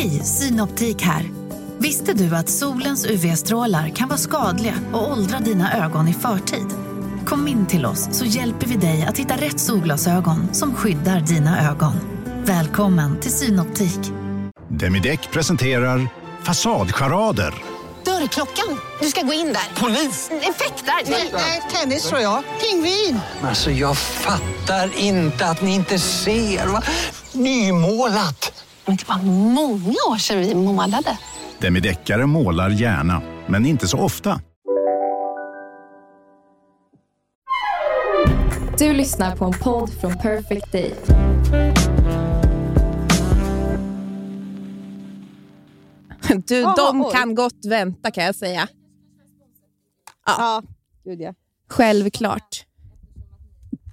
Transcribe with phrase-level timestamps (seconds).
[0.00, 1.30] Hej, Synoptik här.
[1.78, 6.66] Visste du att solens UV-strålar kan vara skadliga och åldra dina ögon i förtid?
[7.26, 11.70] Kom in till oss så hjälper vi dig att hitta rätt solglasögon som skyddar dina
[11.70, 11.92] ögon.
[12.44, 14.00] Välkommen till Synoptik.
[14.68, 16.08] Demideck presenterar
[16.42, 17.54] Fasadcharader.
[18.04, 18.80] Dörrklockan.
[19.00, 19.80] Du ska gå in där.
[19.80, 20.30] Polis?
[20.30, 21.10] Effektar?
[21.32, 22.42] Nej, tennis tror jag.
[22.60, 23.20] Pingvin.
[23.42, 26.66] Alltså jag fattar inte att ni inte ser.
[26.66, 26.82] Va?
[27.32, 28.59] Nymålat.
[28.86, 29.22] Men det var
[29.54, 31.18] många år sedan vi målade.
[31.58, 34.40] Demideckare målar gärna, men inte så ofta.
[38.78, 40.94] Du lyssnar på en podd från Perfect Day.
[46.46, 47.12] Du, Aha, de oj.
[47.12, 48.68] kan gott vänta kan jag säga.
[50.26, 50.62] Ja,
[51.04, 51.34] gud ja.
[51.68, 52.64] Självklart.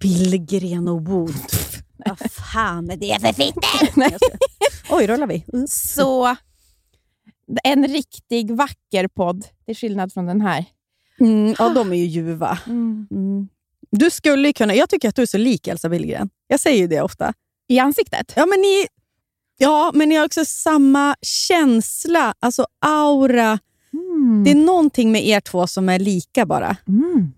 [0.02, 1.36] Billgren och Wood.
[2.06, 4.18] Vad fan är det för fitter?
[4.90, 5.44] Oj, rullar vi?
[5.68, 6.36] Så
[7.64, 10.66] en riktig vacker podd, till skillnad från den här.
[11.20, 12.60] Mm, ja, de är ju ljuva.
[12.68, 13.48] Mm.
[13.92, 14.76] Du skulle kunna...
[14.76, 16.30] Jag tycker att du är så lik Elsa Billgren.
[16.48, 17.34] Jag säger ju det ofta.
[17.68, 18.34] I ansiktet?
[18.36, 18.86] Ja, men ni,
[19.58, 23.60] ja, men ni har också samma känsla, alltså aura.
[23.94, 24.44] Mm.
[24.44, 26.78] Det är någonting med er två som är lika bara.
[26.88, 27.34] Mm.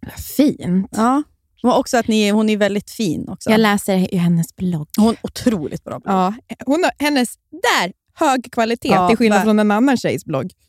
[0.00, 0.88] Vad fint.
[0.90, 1.22] Ja.
[1.64, 3.50] Och också att ni, hon är väldigt fin också.
[3.50, 4.88] Jag läser hennes blogg.
[4.98, 5.98] hon är otroligt bra.
[5.98, 6.14] blogg.
[6.16, 6.34] Ja,
[6.66, 10.50] hon har, hennes, där, hög kvalitet, Ja, till skillnad ver- från en annan tjejs blogg.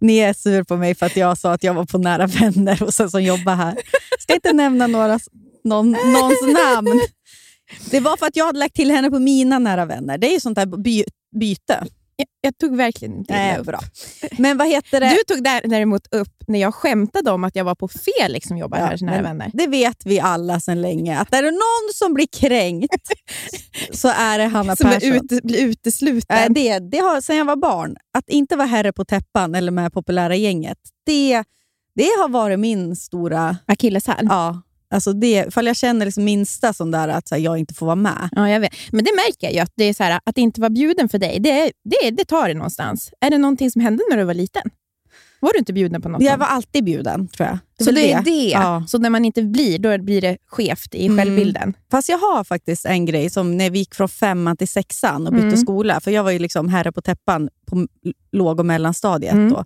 [0.00, 2.82] Ni är sur på mig för att jag sa att jag var på Nära vänner
[2.82, 3.76] och sen som jobbar här.
[4.18, 5.18] Ska inte nämna några,
[5.64, 7.00] någon, någons namn.
[7.90, 10.18] Det var för att jag hade lagt till henne på mina nära vänner.
[10.18, 11.04] Det är ju sånt där by,
[11.40, 11.86] byte.
[12.16, 13.66] Jag, jag tog verkligen inte illa Nej, upp.
[13.66, 13.80] bra.
[14.38, 15.08] Men vad heter det?
[15.08, 18.58] Du tog där, däremot upp när jag skämtade om att jag var på Felix som
[18.58, 19.50] jobbar Ja, här men Vänner.
[19.54, 21.18] Det vet vi alla sedan länge.
[21.18, 23.08] Att är det någon som blir kränkt
[23.92, 25.12] så är det Hanna Som Persson.
[25.12, 26.38] ute, blir utesluten.
[26.38, 29.72] Äh, det, det har, sen jag var barn, att inte vara herre på täppan eller
[29.72, 31.44] med populära gänget, det,
[31.94, 33.56] det har varit min stora...
[33.66, 34.26] Akilleshäl.
[34.28, 37.74] Ja, alltså det, ifall jag känner liksom minsta sån där att så här, jag inte
[37.74, 38.28] får vara med.
[38.32, 38.72] Ja, jag vet.
[38.92, 41.18] Men det märker jag ju, att, det är så här, att inte vara bjuden för
[41.18, 43.10] dig, det, det, det tar det någonstans.
[43.20, 44.62] Är det någonting som hände när du var liten?
[45.40, 46.22] Var du inte bjuden på något?
[46.22, 47.58] Jag var alltid bjuden, tror jag.
[47.78, 48.48] så väl det är det.
[48.50, 48.84] Ja.
[48.88, 51.18] Så när man inte blir, då blir det skevt i Mm.
[51.18, 51.74] självbilden.
[51.90, 55.32] Fast jag har faktiskt en grej, som när vi gick från femman till sexan och
[55.32, 55.56] bytte Mm.
[55.56, 56.00] skola.
[56.00, 57.86] För jag var ju liksom herre på täppan på
[58.32, 59.32] låg och mellanstadiet.
[59.32, 59.50] Mm.
[59.52, 59.64] Då.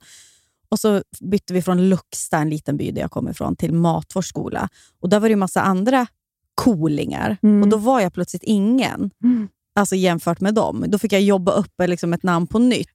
[0.69, 4.29] Och så bytte vi från Luxta, en liten by där jag kommer ifrån, till Matvårds
[4.29, 4.69] skola.
[5.01, 6.07] Och där var det ju massa andra
[6.55, 7.37] coolingar.
[7.43, 7.63] Mm.
[7.63, 9.11] Och då var jag plötsligt ingen.
[9.25, 9.49] Mm.
[9.79, 10.85] Alltså jämfört med dem.
[10.89, 12.89] Då fick jag jobba upp liksom ett namn på nytt.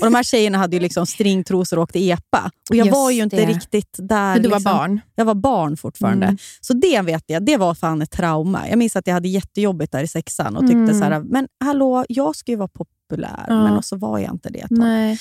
[0.00, 2.50] Och De här tjejerna hade ju liksom stringtrosor och åkte epa.
[2.70, 3.46] Och jag Just var ju inte det.
[3.46, 4.34] riktigt där.
[4.34, 4.72] Men du var liksom.
[4.72, 5.00] barn.
[5.14, 6.26] Jag var barn fortfarande.
[6.26, 6.38] Mm.
[6.60, 8.68] Så det vet jag, det var fan ett trauma.
[8.68, 10.98] Jag minns att jag hade jättejobbigt där i sexan och tyckte Mm.
[10.98, 13.44] så här, men hallå, jag ska ju vara populär.
[13.48, 13.62] Ja.
[13.62, 14.78] Men så var jag inte det ett tag.
[14.78, 15.18] Nej.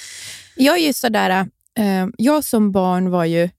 [0.55, 1.47] Jag är ju sådär,
[1.79, 3.49] eh, jag som barn var ju...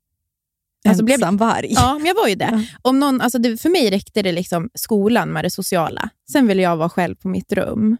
[0.88, 1.66] Alltså blev, varg.
[1.72, 2.48] ja, men jag var ju det.
[2.52, 2.78] Ja.
[2.82, 3.56] Om någon, alltså det.
[3.62, 6.08] För mig räckte det liksom skolan med det sociala.
[6.32, 7.96] Sen ville jag vara själv på mitt rum.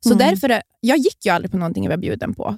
[0.00, 0.18] Så Mm.
[0.28, 2.56] därför, jag gick ju aldrig på någonting jag var bjuden på.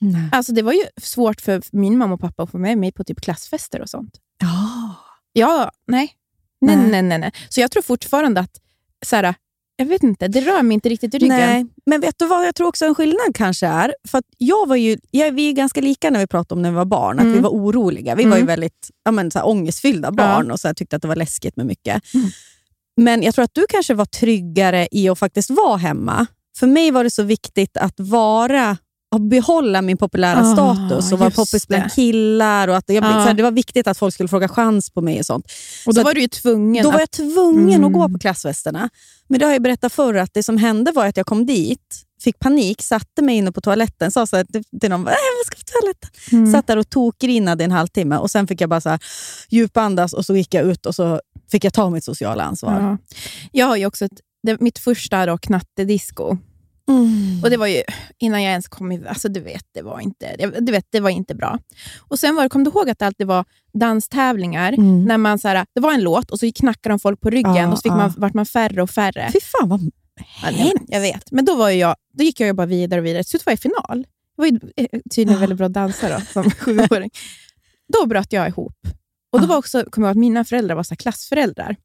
[0.00, 0.28] Nej.
[0.32, 3.04] Alltså det var ju svårt för min mamma och pappa att få med mig på
[3.04, 4.20] typ klassfester och sånt.
[4.40, 4.94] Ja.
[5.32, 6.12] Ja, nej.
[6.60, 6.90] Nej, Nej.
[6.90, 7.18] nej, nej.
[7.18, 7.32] nej.
[7.48, 8.60] Så jag tror fortfarande att,
[9.06, 9.34] så här,
[9.76, 11.36] jag vet inte, det rör mig inte riktigt i ryggen.
[11.36, 13.94] Nej, men vet du vad jag tror också en skillnad kanske är?
[14.08, 16.70] För att jag var ju, jag, vi är ganska lika när vi pratade om när
[16.70, 17.34] vi var barn, att Mm.
[17.34, 18.14] vi var oroliga.
[18.14, 18.46] Vi var ju Mm.
[18.46, 21.56] väldigt ja, men, så här, ångestfyllda barn och så här, tyckte att det var läskigt
[21.56, 22.14] med mycket.
[22.14, 22.26] Mm.
[22.96, 26.26] Men jag tror att du kanske var tryggare i att faktiskt vara hemma.
[26.58, 28.76] För mig var det så viktigt att vara
[29.20, 32.68] behålla min populära Ah, status och vara poppis bland killar.
[32.68, 33.00] Och att jag, Ja.
[33.12, 35.44] så här, det var viktigt att folk skulle fråga chans på mig och sånt.
[35.44, 35.50] Och
[35.84, 37.00] Så då att- var du ju tvungen Då var att...
[37.00, 37.84] jag tvungen Mm.
[37.84, 38.88] att gå på klassfesterna.
[39.28, 42.02] Men det har jag berättat förr att det som hände var att jag kom dit,
[42.22, 44.46] fick panik, satte mig inne på toaletten, sa så här
[44.80, 46.10] till någon, "Äh, jag ska på toaletten.
[46.32, 46.52] Mm.
[46.52, 48.98] Satt där och tokgrinade i en halvtimme och sen fick jag bara så här,
[49.50, 51.20] djupandas och så gick jag ut och så
[51.50, 52.80] fick jag ta mitt sociala ansvar.
[52.80, 52.98] Ja.
[53.52, 56.36] Jag har ju också ett, det, mitt första då, knattedisco.
[56.88, 57.40] Mm.
[57.42, 57.82] Och det var ju
[58.18, 59.06] innan jag ens kom i...
[59.08, 61.58] Alltså du vet, det var inte, du vet, det var inte bra.
[62.08, 63.44] Och sen var det, kom du ihåg att det alltid var
[63.78, 64.72] danstävlingar?
[64.72, 65.04] Mm.
[65.04, 67.54] När man så här, det var en låt och så knackade de folk på ryggen
[67.56, 67.96] Ja, och så fick ja.
[67.96, 69.30] man, vart man färre och färre.
[69.32, 69.80] Fy fan vad
[70.42, 71.30] Ja, nej, jag vet.
[71.32, 73.22] Men då, var jag, då gick jag bara vidare och vidare.
[73.22, 74.06] Till slut var jag i final.
[74.36, 75.40] Jag var ju eh, tydligen Ja.
[75.40, 77.10] väldigt bra dansare då, som sjuåring.
[77.92, 78.76] Då bröt jag ihop.
[79.32, 79.48] Och då Ja.
[79.48, 81.76] var också, kom jag ihåg att mina föräldrar var så klassföräldrar.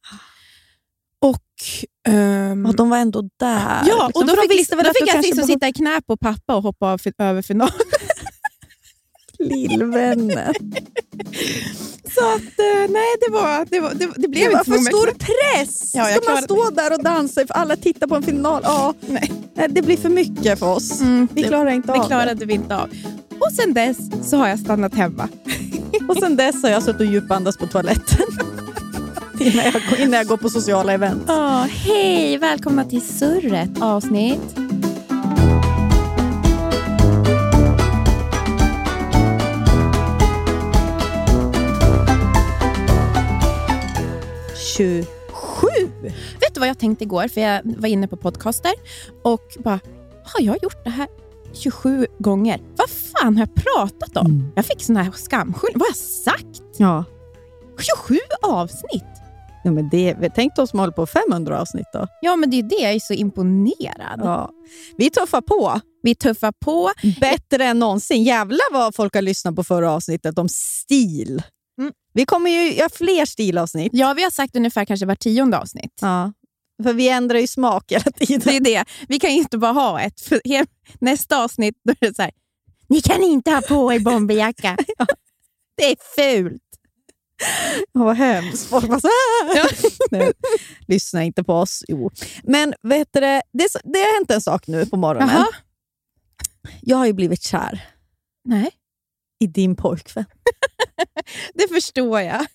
[1.21, 2.13] Och...
[2.13, 3.81] ehm, Och de var ändå där.
[3.85, 4.11] ja, liksom.
[4.15, 6.63] och de fick, visste väl att fick kanske liksom sitta i knä på pappa och
[6.63, 7.69] hoppa av, över final.
[9.39, 10.53] Lillvännen.
[12.15, 14.77] Så att, eh, nej, det, var, det, var, det, det blev Det var inte för
[14.77, 15.91] stor press.
[15.95, 18.61] Ja, jag Ska man stå där och dansa för alla tittar på en final?
[18.63, 19.31] Ja, Nej.
[19.53, 21.01] nej, det blir för mycket för oss.
[21.01, 22.89] Mm, vi klarar inte Det av klarade vi inte av.
[23.39, 23.97] Och sen dess
[24.29, 25.27] så har jag stannat hemma.
[26.07, 28.25] Och sen dess har jag suttit och djupandas på toaletten.
[29.39, 31.29] innan, jag, går- innan jag går på sociala event.
[31.29, 34.55] Oh, hej, välkomna till Surret avsnitt.
[46.39, 47.27] Vet du vad jag tänkte igår?
[47.27, 48.71] För jag var inne på podcaster
[49.23, 49.79] och bara,
[50.23, 51.07] har jag gjort det här
[51.53, 52.61] 27 gånger?
[52.75, 54.25] Vad fan har jag pratat om?
[54.25, 54.51] Mm.
[54.55, 55.73] Jag fick sån här skamskyld.
[55.75, 56.61] Vad har jag sagt?
[56.77, 57.03] Ja.
[58.07, 59.03] 27 avsnitt?
[59.63, 62.07] Ja, men det, tänk de som håller på 500 avsnitt då.
[62.21, 64.19] Ja, men det är det jag är så imponerad.
[64.23, 64.51] Ja.
[64.97, 65.81] Vi tuffar på.
[66.03, 66.91] Vi tuffar på.
[67.21, 68.23] Bättre än någonsin.
[68.23, 71.43] Jävlar vad folk har lyssnat på förra avsnittet om stil.
[71.79, 71.93] Mm.
[72.13, 73.89] Vi kommer ju göra fler stilavsnitt.
[73.93, 75.99] Ja, vi har sagt ungefär kanske var tionde avsnitt.
[76.01, 76.33] Ja.
[76.83, 78.41] För vi ändrar ju smak hela tiden.
[78.45, 78.85] Det är det.
[79.07, 80.21] Vi kan ju inte bara ha ett.
[80.21, 80.41] För
[80.99, 82.31] nästa avsnitt då är det så här,
[82.87, 84.77] ni kan inte ha på er bomberjacka.
[85.77, 86.61] Det är fult.
[87.91, 88.69] Vad hemskt.
[88.69, 89.07] Folk bara så.
[90.11, 90.33] Nej,
[90.87, 91.83] lyssna inte på oss.
[91.87, 92.11] Jo.
[92.43, 95.29] Men vet du, det, det, har hänt en sak nu på morgonen.
[95.29, 95.47] Jaha.
[96.81, 97.87] Jag har ju blivit kär
[98.45, 98.71] Nej,
[99.39, 100.25] i din pojkvän.
[101.53, 102.45] det förstår jag.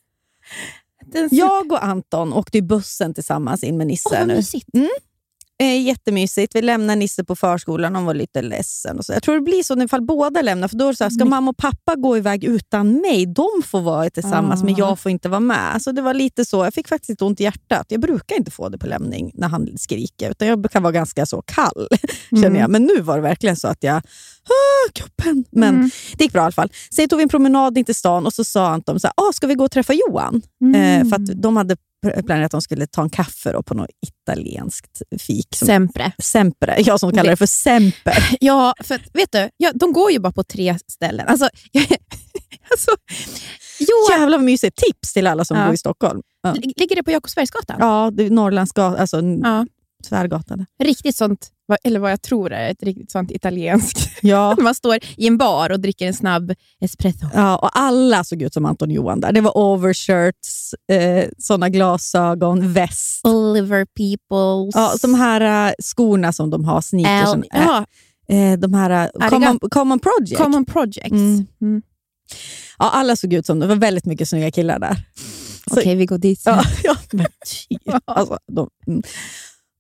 [1.07, 4.09] Den Jag och Anton åkte i bussen tillsammans in med Nisse.
[4.13, 4.35] Åh, vad nu.
[4.35, 4.69] mysigt.
[5.63, 6.55] Eh, jättemysigt.
[6.55, 7.95] Vi lämnar Nisse på förskolan.
[7.95, 8.99] Han var lite ledsen.
[8.99, 9.13] Och så.
[9.13, 10.69] Jag tror det blir så ifall båda lämnar.
[10.69, 11.31] För då är så här, ska Mm.
[11.31, 13.27] mamma och pappa gå iväg utan mig?
[13.27, 14.79] De får vara tillsammans, men Ah.
[14.79, 15.75] jag får inte vara med.
[15.75, 16.65] Alltså, det var lite så.
[16.65, 17.87] Jag fick faktiskt lite ont i hjärtat.
[17.89, 20.31] Jag brukar inte få det på lämning när han skriker.
[20.31, 21.89] Utan jag kan vara ganska så kall,
[22.31, 22.61] känner Mm.
[22.61, 22.71] jag.
[22.71, 23.97] Men nu var det verkligen så att jag...
[23.97, 25.45] Ah, kroppen.
[25.53, 25.91] Men Mm.
[26.19, 26.71] det gick bra i alla fall.
[26.91, 29.33] Sen tog vi en promenad in till stan och så sa Anton så här, ah,
[29.33, 30.43] ska vi gå och träffa Johan?
[30.63, 31.03] Mm.
[31.03, 31.77] Eh, för att de hade
[32.11, 35.49] planerat att de skulle ta en kaffe då på något italienskt fik.
[35.55, 36.13] Som Sempre.
[36.23, 36.77] Sempre.
[36.79, 38.37] Jag som kallar det för Semper.
[38.41, 41.27] Ja, för vet du, ja, de går ju bara på tre ställen.
[41.29, 41.49] Alltså,
[42.71, 42.91] alltså,
[43.79, 44.77] Johan, Jävlar vad mysigt.
[44.77, 45.65] Tips till alla som Ja.
[45.65, 46.23] bor i Stockholm.
[46.43, 47.77] Ja, li- ligger det på Jakobsbergsgatan?
[47.81, 49.67] ja Norrlandsgatan, alltså Ja.
[50.09, 50.67] Tvärgatan.
[50.83, 51.49] Riktigt sånt,
[51.85, 54.11] eller vad jag tror är ett riktigt sånt italienskt.
[54.23, 54.57] Ja.
[54.61, 57.27] Man står i en bar och dricker en snabb espresso.
[57.35, 59.33] Ja, och alla såg ut som Anton Johan där.
[59.33, 63.27] Det var overshirts, eh, såna glasögon, väst.
[63.27, 64.75] Oliver Peoples.
[64.75, 67.41] Ja, de här eh, skorna som de har, sneakersen.
[67.41, 67.85] Al- ja,
[68.29, 70.37] Eh, de här eh, common, common Project.
[70.43, 71.11] Common Projects.
[71.11, 71.47] Mm.
[71.63, 71.83] Mm.
[72.79, 73.67] Ja, alla såg ut som det.
[73.67, 74.97] var väldigt mycket snygga killar där.
[75.71, 76.43] Okej, vi går dit.
[76.45, 77.27] Ja, ja men.
[78.05, 79.03] Alltså, de, mm.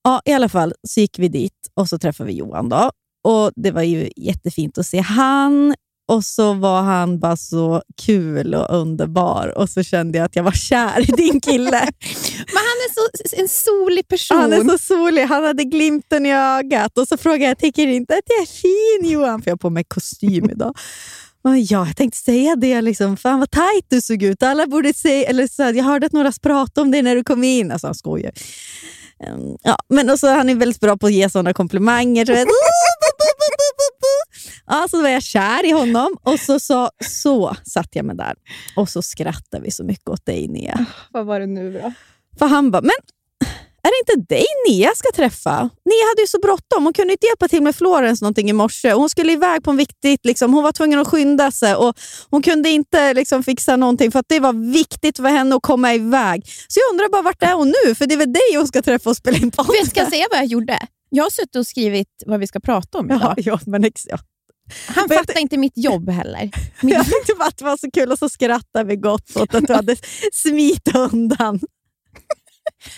[0.04, 2.68] Ja, I alla fall så gick vi dit och så träffade vi Johan.
[2.68, 2.90] Då.
[3.24, 5.74] Och Det var ju jättefint att se han.
[6.08, 9.58] Och så var han bara så kul och underbar.
[9.58, 11.70] Och så kände jag att jag var kär i din kille.
[12.52, 14.36] Men han är så, en solig person.
[14.36, 15.24] Han är så solig.
[15.24, 16.98] Han hade glimten i ögat.
[16.98, 19.42] Och så frågade jag, tycker inte att jag är fin Johan?
[19.42, 20.74] För jag har på mig kostym idag.
[21.44, 22.80] Och ja, jag tänkte säga det.
[22.80, 23.16] Liksom.
[23.16, 24.42] Fan vad tajt du såg ut.
[24.42, 27.44] Alla borde säga, eller så, jag hörde att några pratade om det när du kom
[27.44, 27.72] in.
[27.72, 28.32] Alltså, han skojar.
[29.18, 32.24] Um, ja, men också, han är väldigt bra på att ge sådana komplimanger.
[32.24, 32.48] Så, jag,
[34.66, 38.34] ja, så var jag kär i honom och så, så, så satt jag mig där
[38.76, 40.86] och så skrattade vi så mycket åt dig Nia.
[41.12, 41.92] Vad var det nu då?
[42.38, 42.90] För han bara, men
[43.84, 45.52] är det inte dig Nia ska träffa?
[45.60, 46.84] Nia hade ju så bråttom.
[46.84, 48.92] Hon kunde inte hjälpa till med Florens någonting i morse.
[48.92, 51.98] Hon skulle iväg på en viktigt, liksom, hon var tvungen att skynda sig och
[52.30, 55.94] hon kunde inte liksom, fixa någonting för att det var viktigt för henne att komma
[55.94, 56.46] iväg.
[56.68, 57.94] Så jag undrar bara, vart är hon nu?
[57.94, 59.72] För det är väl dig hon ska träffa och spela in podden.
[59.80, 60.78] Vet, ska jag säga vad jag gjorde?
[61.10, 63.20] Jag har suttit och skrivit vad vi ska prata om idag.
[63.20, 64.18] Ja, ja, men ex- ja.
[64.86, 66.50] Han Men jag fattar inte mitt jobb heller.
[66.80, 69.54] Mitt Jag tyckte bara att det var så kul och så skrattade vi gott åt
[69.54, 69.96] att du hade
[70.32, 71.60] smitit undan.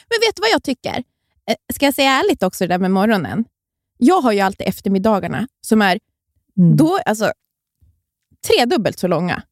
[0.09, 1.05] Men vet du vad jag tycker?
[1.51, 3.45] Eh, Ska jag säga ärligt också det där med morgonen?
[3.99, 5.99] Jag har ju alltid eftermiddagarna som är
[6.77, 7.33] då, alltså,
[8.49, 9.43] tredubbelt så långa.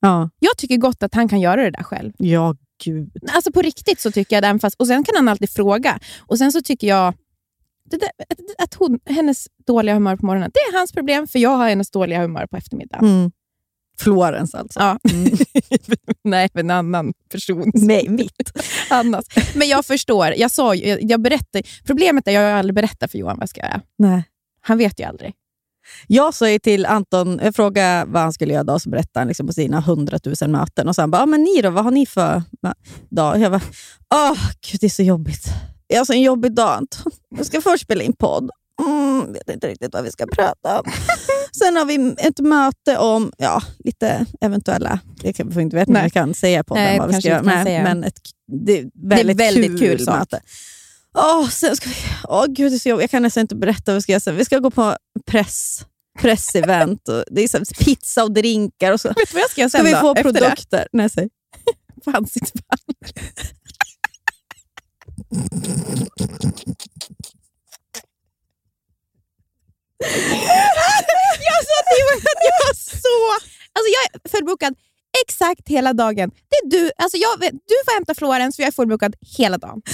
[0.00, 0.30] Ja.
[0.38, 2.12] Jag tycker gott att han kan göra det där själv.
[2.18, 3.10] ja, gud.
[3.32, 5.98] Alltså på riktigt så tycker jag den fast, och sen kan han alltid fråga.
[6.18, 7.14] Och sen så tycker jag
[7.84, 11.38] det där, att, att hon, hennes dåliga humör på morgonen, det är hans problem för
[11.38, 13.06] jag har hennes dåliga humör på eftermiddagen.
[13.08, 13.30] Mm.
[14.00, 14.80] Florens alltså.
[14.80, 14.98] Ja.
[15.10, 15.38] Mm.
[16.24, 17.70] Nej, en annan person.
[17.74, 18.52] Nej, mitt.
[18.90, 19.24] Annars.
[19.54, 20.34] Men jag förstår.
[20.36, 23.48] Jag, sa, jag, jag berättar, problemet är att jag aldrig berättat för Johan vad jag
[23.48, 23.80] ska göra.
[23.98, 24.22] Nej.
[24.60, 25.34] Han vet ju aldrig.
[26.06, 29.28] Jag sa ju till Anton, jag frågade vad han skulle göra då, så berättade han
[29.28, 30.88] liksom på sina hundratusen möten.
[30.88, 32.42] Och så han bara, ah, men ni då, vad har ni för
[33.10, 33.40] dag?
[33.40, 33.62] Jag bara,
[34.14, 34.38] åh
[34.70, 35.44] gud det är så jobbigt.
[35.86, 37.12] Jag har så en jobbig dag Anton.
[37.36, 38.50] Jag ska först spela in podd
[38.86, 40.92] mm, vet inte riktigt vad vi ska prata om.
[41.58, 46.04] Sen har vi ett möte om ja, lite eventuella, jag kan- får inte veta om
[46.04, 47.82] vi kan säga på Nej, vad vi ska göra, säga.
[47.82, 48.20] men ett,
[48.66, 50.40] det är väldigt, väldigt kul kul, möte.
[51.14, 51.94] Åh, sen ska vi,
[52.28, 53.02] åh, gud, det är jobbigt.
[53.02, 54.36] Jag kan nästan inte berätta vad vi ska göra sen.
[54.36, 55.80] Vi ska gå på press,
[56.18, 57.08] pressevent.
[57.08, 58.92] Och det är så pizza och drinkar.
[58.92, 59.08] Och så.
[59.08, 60.22] Vet du vad jag ska göra Ska sen vi då, få det?
[60.22, 60.88] produkter?
[60.92, 61.28] Nej, säg.
[62.04, 62.80] På ansiktsband.
[71.48, 73.16] Jag sa till att jag var så...
[73.72, 74.74] Alltså jag är fullbokad
[75.26, 76.30] exakt hela dagen.
[76.30, 79.82] Det är du, alltså jag du får hämta Florens för jag är fullbokad hela dagen.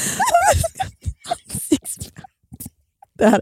[3.19, 3.41] Det här.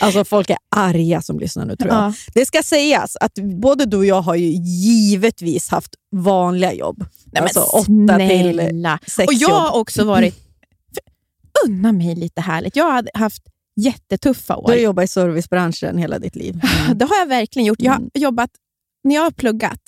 [0.00, 1.98] Alltså, folk är arga som lyssnar nu tror jag.
[1.98, 2.12] Ja.
[2.34, 7.04] Det ska sägas att både du och jag har ju givetvis haft vanliga jobb.
[7.32, 8.72] Nej, alltså åtta till
[9.06, 10.34] sex Och jag har också varit...
[10.34, 12.76] För, unna mig lite härligt.
[12.76, 13.42] Jag har haft
[13.78, 14.66] jättetuffa år.
[14.66, 16.60] Du har jobbat i servicebranschen hela ditt liv.
[16.94, 17.80] Det har jag verkligen gjort.
[17.80, 18.50] Jag har jobbat,
[19.04, 19.82] när jag har pluggat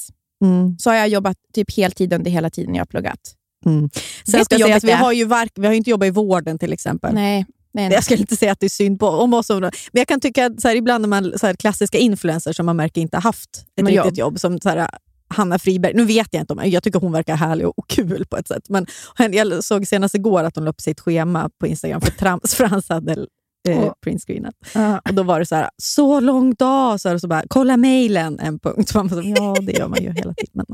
[0.45, 0.79] Mm.
[0.79, 3.35] så har jag jobbat typ heltid under hela tiden jag har pluggat.
[3.67, 3.91] Mm.
[4.25, 6.73] Sen ska sägas, vi har ju vark, vi har ju inte jobbat i vården till
[6.73, 7.15] exempel.
[7.15, 7.93] Nej, nej, nej.
[7.93, 9.49] Jag skulle inte säga att det är synd på om oss.
[9.49, 12.67] Men jag kan tycka att så här, ibland när man så här, klassiska influencers som
[12.67, 14.19] man märker inte haft ett riktigt jobb.
[14.19, 14.91] jobb, som så här,
[15.29, 15.95] Hanna Friberg.
[15.95, 18.69] Nu vet jag inte om Jag tycker hon verkar härlig och, kul på ett sätt.
[18.69, 18.87] Men
[19.33, 22.65] jag såg senast igår att hon la upp sitt schema på Instagram för trams, för
[22.65, 23.27] hans hade
[23.73, 24.55] eh, printscreenat.
[24.75, 24.99] Ja.
[24.99, 28.41] Och då var det så här, så lång dag, så, här, så bara, kolla mejlen,
[28.41, 28.95] en punkt.
[28.95, 30.53] Man bara, ja, det gör man ju hela tiden.
[30.53, 30.67] Men,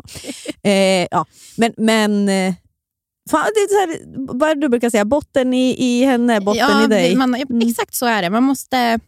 [0.73, 1.27] eh, ja.
[1.57, 2.55] men, men eh,
[3.31, 3.99] fan, det är här,
[4.39, 5.05] vad du brukar säga?
[5.05, 7.17] Botten i, i henne, botten ja, i dig.
[7.17, 7.69] Man, Mm.
[7.69, 8.31] Exakt så är det.
[8.31, 9.01] Man måste...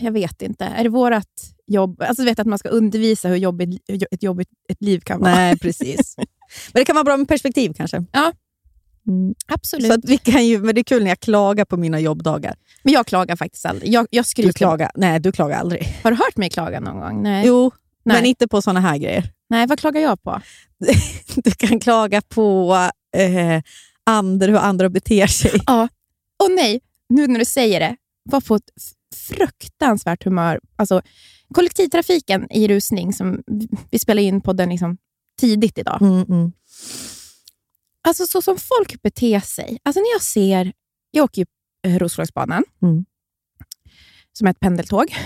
[0.00, 0.64] Jag vet inte.
[0.64, 1.24] Är det vårt
[1.66, 2.02] jobb?
[2.02, 5.20] Alltså, du vet att man ska undervisa hur jobbigt hur ett jobbigt ett liv kan
[5.20, 5.34] vara.
[5.34, 6.14] Nej, precis.
[6.72, 8.04] Men det kan vara bra med perspektiv kanske.
[8.12, 8.32] Ja.
[9.08, 9.34] Mm.
[9.46, 9.86] Absolut.
[9.86, 12.54] Så att vi kan ju, men det är kul när jag klagar på mina jobbdagar.
[12.82, 13.92] Men jag klagar faktiskt aldrig.
[13.92, 14.52] Jag, jag Du skryter.
[14.52, 15.82] klagar, nej, du klagar aldrig.
[16.02, 17.22] Har du hört mig klaga någon gång?
[17.22, 17.46] Nej.
[17.46, 17.70] Jo,
[18.04, 18.16] Nej.
[18.16, 19.30] men inte på såna här grejer.
[19.50, 20.40] Nej, vad klagar jag på?
[21.34, 22.74] Du kan klaga på
[23.16, 23.62] eh,
[24.06, 25.60] andra, hur andra beter sig.
[25.66, 25.88] Ja.
[26.44, 28.70] Och nej, nu när du säger det, var på ett
[29.28, 30.60] fruktansvärt humör.
[30.76, 31.02] Alltså,
[31.54, 34.96] kollektivtrafiken i rusning, som vi- vi spelar in podden liksom
[35.40, 36.02] tidigt idag.
[36.02, 36.52] Mm, mm.
[38.08, 39.78] Alltså så som folk beter sig.
[39.82, 40.72] Alltså när jag ser,
[41.10, 41.46] jag åker ju
[41.92, 43.04] eh, Roslagsbanan, Mm.
[44.32, 45.16] som är ett pendeltåg.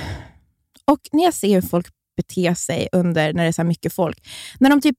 [0.85, 4.29] Och när jag ser hur folk beter sig under när det är så mycket folk.
[4.61, 4.99] När de typ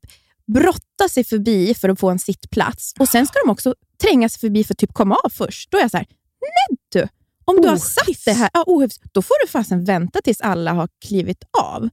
[0.53, 4.39] brottar sig förbi för att få en sittplats och sen ska de också tränga sig
[4.39, 5.72] förbi för att typ komma av först.
[5.72, 6.07] Då är jag så här,
[6.41, 7.07] nej du!
[7.46, 8.24] Om du har satt Ohyfs.
[8.25, 11.89] det här, ja, ohyfs, då får du fasen vänta tills alla har klivit av.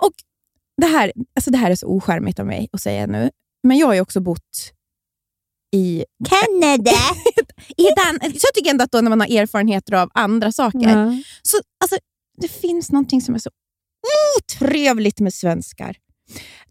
[0.00, 0.12] Och
[0.76, 3.30] det här, alltså det här är så ocharmigt av mig att säga nu,
[3.62, 4.72] men jag har ju också bott
[5.76, 6.90] i Canada.
[7.76, 10.78] I Dan- så jag tycker ändå att då när man har erfarenheter av andra saker,
[10.88, 11.18] Ja.
[11.42, 11.96] så alltså,
[12.40, 13.50] det finns någonting som är så
[14.38, 15.96] otrevligt med svenskar.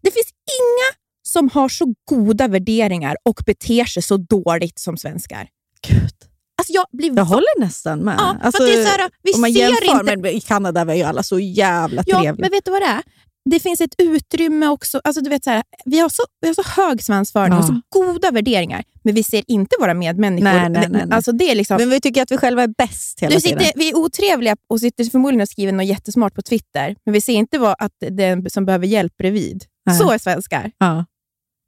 [0.02, 0.28] Det finns
[0.60, 5.48] inga som har så goda värderingar och beter sig så dåligt som svenskar.
[5.88, 6.14] Gud.
[6.58, 8.14] Alltså jag blir Jag håller nästan med.
[8.18, 10.16] Ja, för Alltså, att det är så här, vi om man ser jämför, inte...
[10.16, 12.34] men i Kanada var ju alla så jävla Ja, trevliga.
[12.38, 13.02] men vet du vad det är?
[13.50, 15.00] Det finns ett utrymme också.
[15.04, 17.62] Alltså, du vet, så här, vi, har så, vi har så hög svansföring och Ja.
[17.66, 20.44] så goda värderingar, men vi ser inte våra medmänniskor.
[20.44, 21.16] Nej, nej, nej, nej.
[21.16, 23.60] Alltså, det är liksom, Men vi tycker att vi själva är bäst hela du tiden.
[23.60, 27.20] sitter, vi är otrevliga och sitter förmodligen och skriver något jättesmart på Twitter, men vi
[27.20, 29.64] ser inte vad, att det är en som behöver hjälp bredvid.
[29.86, 29.98] Nej.
[29.98, 30.70] Så är svenskar.
[30.78, 31.04] Ja.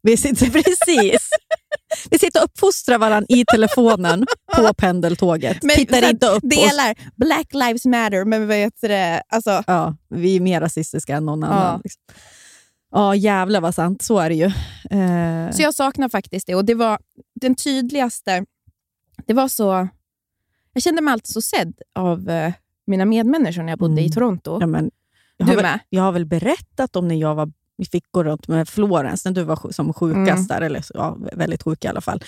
[0.02, 1.30] Vi sitter precis.
[2.10, 4.26] Vi sitter och uppfostrar varandra i telefonen
[4.56, 5.62] på pendeltåget.
[5.62, 6.42] Men Tittar inte upp.
[6.42, 9.22] Delar Black Lives Matter, men vad heter det?
[9.28, 11.58] Alltså, Ja, vi är mer rasistiska än någon annan.
[11.72, 11.80] Ja.
[11.84, 12.02] Liksom.
[12.94, 14.02] Ja, jävlar vad sant.
[14.02, 14.44] Så är det ju.
[14.90, 16.54] Eh, Så jag saknar faktiskt det.
[16.54, 16.98] Och det var
[17.40, 18.44] den tydligaste...
[19.26, 19.88] Det var så...
[20.72, 22.52] Jag kände mig alltid så sedd av eh,
[22.86, 24.04] mina medmänniskor när jag bodde Mm.
[24.04, 24.58] i Toronto.
[24.60, 24.90] ja, men,
[25.36, 25.78] jag, du har väl, med?
[25.88, 27.52] jag har väl berättat om när jag var,
[27.82, 30.46] vi fick gå runt med Florens, när du var som sjukast Mm.
[30.46, 32.22] där, eller ja, väldigt sjuk i alla fall.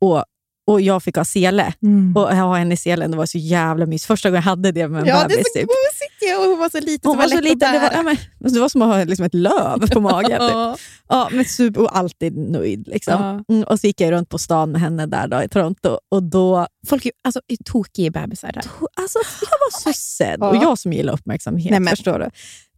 [0.00, 0.24] Och,
[0.66, 1.74] och jag fick ha sele.
[1.82, 2.16] Mm.
[2.16, 4.06] Och ha henne i selen, det var så jävla mys.
[4.06, 5.46] Första gången jag hade det med en Ja, det är bebis.
[5.52, 5.66] så typ.
[5.68, 6.38] gosigt.
[6.38, 7.08] Och hon var så liten.
[7.10, 8.16] Hon var så liten, det var, ja, men,
[8.52, 10.40] det var som att ha liksom ett löv på magen.
[10.40, 10.86] typ.
[11.08, 11.28] Ja.
[11.32, 12.88] Men super, och alltid nöjd.
[12.88, 13.14] Liksom.
[13.48, 13.54] Ja.
[13.54, 16.22] Mm, och så gick jag runt på stan med henne där då, i Toronto och
[16.22, 16.66] då...
[16.86, 18.62] Folk är, alltså, är tokiga i bebisar där.
[18.94, 20.36] Alltså, jag var så sedd.
[20.40, 20.48] Ja.
[20.48, 22.30] Och jag som gillar uppmärksamhet, Nej, men- förstår du?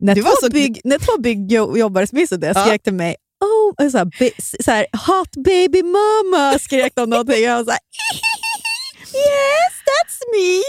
[0.02, 3.98] När, två, så- bygg, när två byggjobbare som visste det skrek till mig oh, så
[3.98, 4.30] här, be,
[4.62, 7.42] så här, “Hot baby mama” skrek de någonting.
[7.42, 7.80] Jag var så här,
[9.00, 10.62] “Yes, that's me!”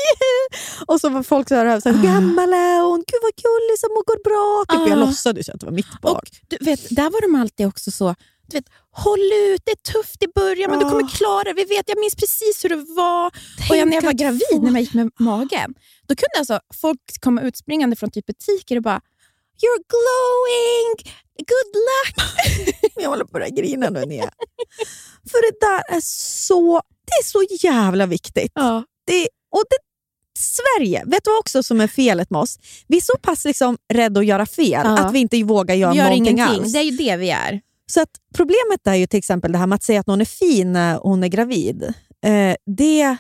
[0.87, 2.03] Och så var folk så här, så här Ah.
[2.03, 2.97] “Gammal är hon?
[3.07, 4.89] Gud vad gullig som hon går bra!” typ.
[4.89, 5.05] Jag Ah.
[5.05, 6.15] låtsades att det var mitt barn.
[6.15, 8.15] Och du vet, där var de alltid också så...
[8.47, 11.53] du vet, håll ut, det är tufft i början, men du kommer klara det.
[11.53, 13.27] Vi vet, jag minns precis hur det var.
[13.69, 15.73] och jag, när jag var gravid, få- när man gick med magen,
[16.07, 19.01] då kunde alltså folk komma utspringande från typ butiker och bara
[19.61, 21.13] “You're glowing!
[21.37, 22.15] Good luck!”
[23.03, 24.31] Jag håller på att grina nu Nia.
[25.31, 28.51] För det där är så, det är så jävla viktigt.
[28.55, 28.83] ja.
[29.07, 29.77] Det, och det,
[30.39, 32.57] Sverige, vet du vad också som är felet med oss?
[32.87, 34.99] Vi är så pass liksom rädda att göra fel Ja.
[34.99, 36.61] att vi inte vågar göra Vi gör någonting ingenting.
[36.61, 36.73] alls.
[36.73, 37.61] Det är ju det vi är.
[37.91, 40.25] Så att problemet är ju till exempel det här med att säga att någon är
[40.25, 41.83] fin när hon är gravid.
[42.25, 43.17] Eh, det,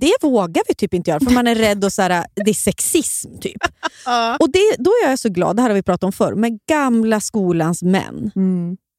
[0.00, 2.54] det vågar vi typ inte göra för man är rädd och så här, det är
[2.54, 3.38] sexism.
[3.40, 3.56] typ.
[4.40, 6.58] Och det, Då är jag så glad, det här har vi pratat om förr, med
[6.68, 8.30] gamla skolans män.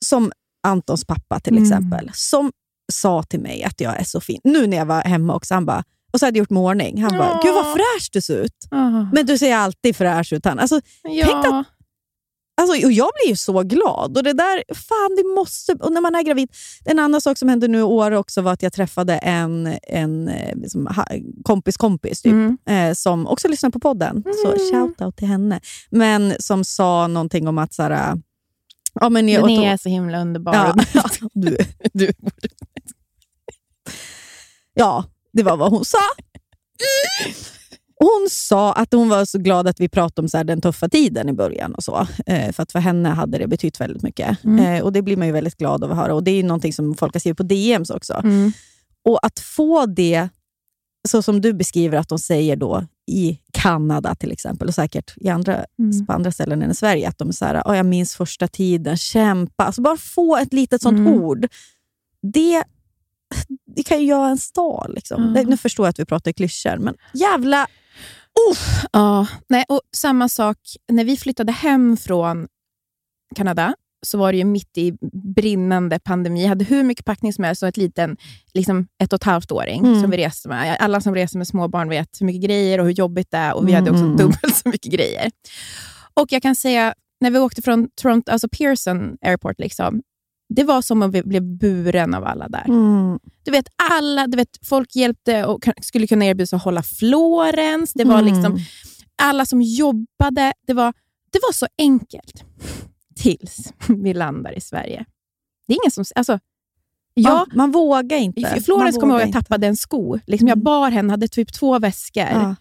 [0.05, 0.31] Som
[0.67, 1.63] Antons pappa till Mm.
[1.63, 2.51] exempel, som
[2.93, 4.39] sa till mig att jag är så fin.
[4.43, 7.01] Nu när jag var hemma också, han bara, och så hade jag gjort ordning.
[7.03, 8.67] Han bara, gud vad fräsch du ser ut.
[8.71, 10.45] Men, Men du ser alltid fräsch ut.
[10.45, 10.59] Han.
[10.59, 11.25] Alltså, ja.
[11.27, 11.65] tänk att-
[12.61, 14.17] Alltså, och jag blir ju så glad.
[14.17, 15.73] Och det där, fan det måste...
[15.73, 16.49] Och när man är gravid.
[16.85, 20.27] En annan sak som hände nu i år också var att jag träffade en, en
[20.27, 20.89] eh, liksom,
[21.43, 22.57] kompis kompis typ, Mm.
[22.69, 24.23] eh, som också lyssnar på podden.
[24.43, 25.59] Så shout out till henne.
[25.89, 27.73] Men som sa någonting om att...
[27.73, 28.21] Så här,
[28.93, 30.53] ja, men jag, Den är så himla underbar.
[30.53, 30.75] ja,
[31.33, 31.57] du,
[31.93, 32.11] du.
[34.73, 35.97] ja, det var vad hon sa.
[37.99, 41.29] Hon sa att hon var så glad att vi pratade om så den tuffa tiden
[41.29, 41.75] i början.
[41.75, 42.07] och så.
[42.25, 44.43] Eh, för att för henne hade det betytt väldigt mycket.
[44.43, 44.65] Mm.
[44.65, 46.13] Eh, och Det blir man ju väldigt glad av att höra.
[46.13, 48.13] Och Det är någonting som folk har skrivit på DMs också.
[48.13, 48.51] Mm.
[49.05, 50.29] Och att få det,
[51.07, 55.29] så som du beskriver att de säger då i Kanada till exempel, och säkert i
[55.29, 56.05] andra, Mm.
[56.05, 58.47] på andra ställen än i Sverige, att de är så här, "Åh, jag minns första
[58.47, 59.63] tiden, kämpa.
[59.63, 61.13] Alltså bara få ett litet sånt Mm.
[61.13, 61.47] ord.
[62.21, 62.63] Det,
[63.75, 64.91] det kan ju göra en stad.
[64.95, 65.23] Liksom.
[65.23, 65.49] Mm.
[65.49, 67.67] Nu förstår jag att vi pratar i klyschor, men jävla...
[68.93, 70.57] Ja, nej, och samma sak.
[70.91, 72.47] När vi flyttade hem från
[73.35, 73.75] Kanada
[74.05, 74.97] så var det ju mitt i
[75.35, 76.41] brinnande pandemi.
[76.41, 78.17] Jag hade hur mycket packning som helst och ett liten
[78.53, 80.01] liksom ett och ett halvt åring Mm.
[80.01, 80.77] som vi reste med.
[80.79, 83.67] Alla som reser med småbarn vet hur mycket grejer och hur jobbigt det är och
[83.67, 84.17] vi hade också Mm.
[84.17, 85.31] dubbelt så mycket grejer.
[86.13, 90.01] Och jag kan säga, när vi åkte från Toronto, alltså Pearson Airport, liksom,
[90.49, 92.65] det var som om vi blev buren av alla där.
[92.67, 93.19] Mm.
[93.43, 97.93] Du vet, alla, du vet, folk hjälpte och skulle kunna erbjuda sig att hålla Florens.
[97.93, 98.33] Det var Mm.
[98.33, 98.59] liksom
[99.21, 100.53] alla som jobbade.
[100.67, 100.93] Det var,
[101.31, 102.43] det var så enkelt
[103.15, 105.05] tills vi landar i Sverige.
[105.67, 106.03] Det är ingen som...
[106.15, 106.39] Alltså,
[107.13, 108.61] ja, man, man vågar inte.
[108.65, 110.19] Florens kommer jag ihåg att jag tappade en sko.
[110.27, 110.63] Liksom jag Mm.
[110.63, 112.23] bar henne, hade typ två väskor.
[112.23, 112.55] Ja.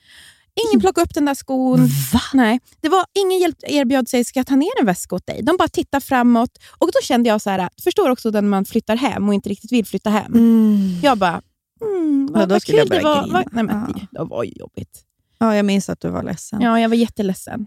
[0.68, 1.88] Ingen plockade upp den där skon.
[2.34, 5.42] Nej, det var, ingen hjälp, erbjöd sig, ska jag ta ner en väska åt dig?
[5.42, 6.50] De bara tittade framåt.
[6.78, 9.72] Och Då kände jag så här, förstår också när man flyttar hem och inte riktigt
[9.72, 10.34] vill flytta hem.
[10.34, 11.00] Mm.
[11.02, 11.42] Jag bara,
[11.80, 13.22] mm, vad, Ja, då vad kul jag det var.
[13.22, 13.44] grina.
[13.52, 14.06] Nej, men, Ja.
[14.10, 15.02] Det var ju jobbigt.
[15.38, 16.60] Ja, jag minns att du var ledsen.
[16.60, 17.66] Ja, jag var jätteledsen.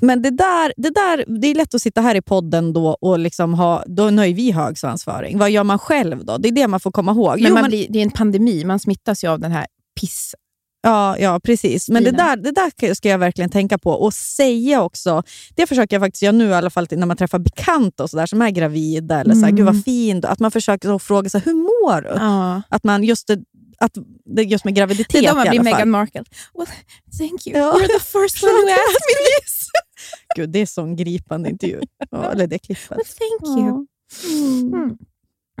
[0.00, 3.18] Men det där, det där, det är lätt att sitta här i podden då och
[3.18, 5.38] liksom ha, då nöjer vi hög svansföring.
[5.38, 6.38] Vad gör man själv då?
[6.38, 7.40] Det är det man får komma ihåg.
[7.40, 9.66] Men Jo, man blir, det är en pandemi, man smittas ju av den här
[10.00, 10.34] piss...
[10.82, 11.88] Ja, ja precis.
[11.88, 15.22] Men det där, det där ska jag verkligen tänka på och säga också.
[15.54, 18.16] Det försöker jag faktiskt göra nu i alla fall när man träffar bekanta och så
[18.16, 19.20] där, som är gravida.
[19.20, 19.56] Eller så här, Mm.
[19.56, 20.24] Gud vad fint.
[20.24, 22.08] Att man försöker så fråga så här, hur mår du?
[22.08, 22.62] Ja.
[22.68, 23.38] Att man just, det,
[23.78, 23.92] att,
[24.24, 25.62] det just med graviditet Det är då man i blir.
[25.62, 26.24] Meghan Markle.
[26.54, 26.66] Well,
[27.18, 27.58] thank you.
[27.58, 27.72] Ja.
[27.72, 29.68] You're the first one who asked me this.
[30.36, 31.80] Gud, det är sån gripande intervju.
[32.10, 32.90] Ja, eller det klippet.
[32.90, 33.68] Well, thank you.
[33.68, 34.72] Mm.
[34.74, 34.96] Mm.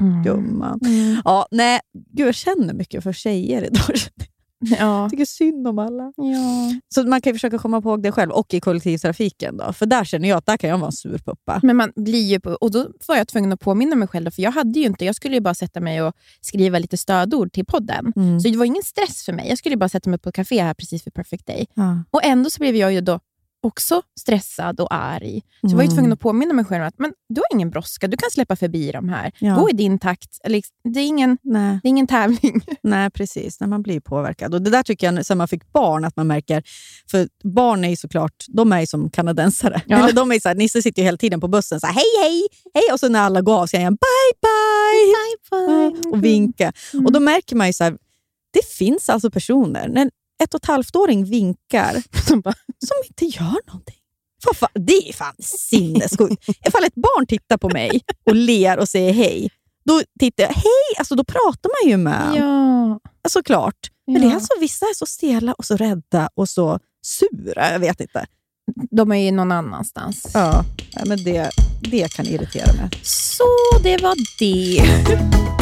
[0.00, 0.22] Mm.
[0.22, 0.80] Gumman.
[0.84, 1.22] Mm.
[1.24, 1.80] Ja, nej,
[2.12, 3.96] gud, jag känner mycket för tjejer idag.
[4.78, 5.02] Ja.
[5.02, 6.12] Jag tycker synd om alla.
[6.16, 6.72] ja.
[6.94, 9.56] Så man kan ju försöka komma ihåg det själv och i kollektivtrafiken.
[9.56, 9.72] Då.
[9.72, 11.60] För där känner jag att där kan jag vara en surpuppa.
[11.62, 12.38] Men man blir ju...
[12.60, 15.04] Och då var jag tvungen att påminna mig själv, för jag hade ju inte...
[15.04, 18.12] Jag skulle ju bara sätta mig och skriva lite stödord till podden.
[18.16, 18.40] Mm.
[18.40, 19.48] Så det var ingen stress för mig.
[19.48, 21.66] Jag skulle bara sätta mig på ett café här precis vid Perfect Day.
[21.74, 22.04] Ja.
[22.10, 23.20] Och ändå så blev jag ju då
[23.62, 25.42] också stressad och arg.
[25.60, 25.96] Så jag var ju Mm.
[25.96, 28.92] tvungen att påminna mig själv att men, du har ingen brådska, du kan släppa förbi
[28.92, 29.32] de här.
[29.38, 29.54] Ja.
[29.54, 30.38] Gå i din takt.
[30.44, 30.62] Eller,
[30.94, 32.60] Det är ingen, Nej, det är ingen tävling.
[32.82, 33.60] nej, precis.
[33.60, 34.54] När man blir påverkad.
[34.54, 36.62] Och Det där tycker jag, sen man fick barn, att man märker...
[37.10, 39.82] För barn är ju såklart, de är ju som kanadensare.
[39.86, 39.98] Ja.
[39.98, 42.04] Eller de är så här, Nisse sitter ju hela tiden på bussen så här, hej,
[42.22, 42.92] hej, hej.
[42.92, 45.12] Och så när alla går av säger han bye, bye.
[45.50, 46.72] Ja, och vinka.
[46.92, 47.06] Mm.
[47.06, 47.96] Och då märker man ju så här,
[48.52, 50.10] det finns alltså personer, när
[50.42, 52.02] ett och ett halvt-åring vinkar,
[52.86, 53.94] Som inte gör någonting.
[54.54, 56.48] Fan, det är fan sinnessjukt.
[56.66, 59.50] Ifall ett barn tittar på mig och ler och säger hej,
[59.84, 63.00] då tittar jag, hej, alltså då pratar man ju med ja.
[63.22, 63.28] ja.
[63.28, 63.76] såklart.
[64.06, 64.34] Men det är Ja.
[64.34, 68.26] alltså vissa är så stela och så rädda och så sura, jag vet inte.
[68.90, 70.30] De är ju någon annanstans.
[70.34, 70.64] Ja,
[71.06, 71.50] men det,
[71.80, 72.90] det kan irritera mig.
[73.02, 73.44] Så
[73.82, 75.61] det var det.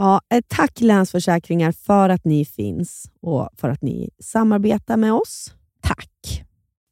[0.00, 5.52] ja, ett tack Länsförsäkringar för att ni finns och för att ni samarbetar med oss.
[5.82, 6.42] Tack.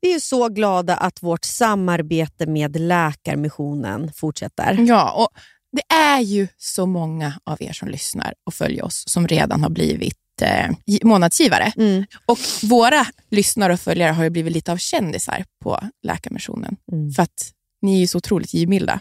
[0.01, 4.75] Vi är så glada att vårt samarbete med Läkarmissionen fortsätter.
[4.89, 5.29] Ja, och
[5.73, 9.71] det är ju så många av er som lyssnar och följer oss som redan har
[9.71, 11.73] blivit eh, gi- månadsgivare.
[11.77, 12.05] Mm.
[12.27, 16.77] Och våra lyssnare och följare har ju blivit lite av kändisar på Läkarmissionen.
[16.93, 17.11] Mm.
[17.13, 19.01] För att ni är ju så otroligt givmilda.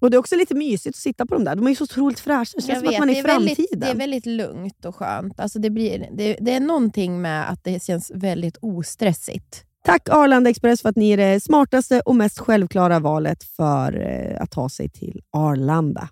[0.00, 1.56] Och Det är också lite mysigt att sitta på dem där.
[1.56, 2.52] De är ju så otroligt fräscha.
[2.56, 3.80] Det känns som att man är i är väldigt, framtiden.
[3.80, 5.40] det är väldigt lugnt och skönt.
[5.40, 9.64] Alltså det, blir, det, det är någonting med att det känns väldigt ostressigt.
[9.84, 14.42] Tack Arlanda Express för att ni är det smartaste och mest självklara valet för eh,
[14.42, 16.08] att ta sig till Arlanda.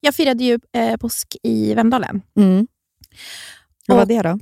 [0.00, 2.22] Jag firade ju eh, påsk i Vemdalen.
[2.36, 2.66] Mm.
[3.86, 4.38] Vad var det då?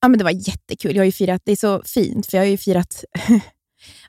[0.00, 0.96] Ja, men det var jättekul.
[0.96, 3.04] Jag har ju firat, det är så fint, för jag har ju firat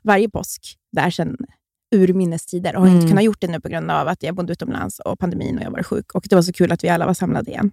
[0.02, 1.36] varje påsk där sedan
[1.94, 2.98] urminnes tider och har Mm.
[3.00, 5.64] inte kunnat gjort det nu på grund av att jag bodde utomlands och pandemin och
[5.64, 6.14] jag var sjuk.
[6.14, 7.70] Och Det var så kul att vi alla var samlade igen.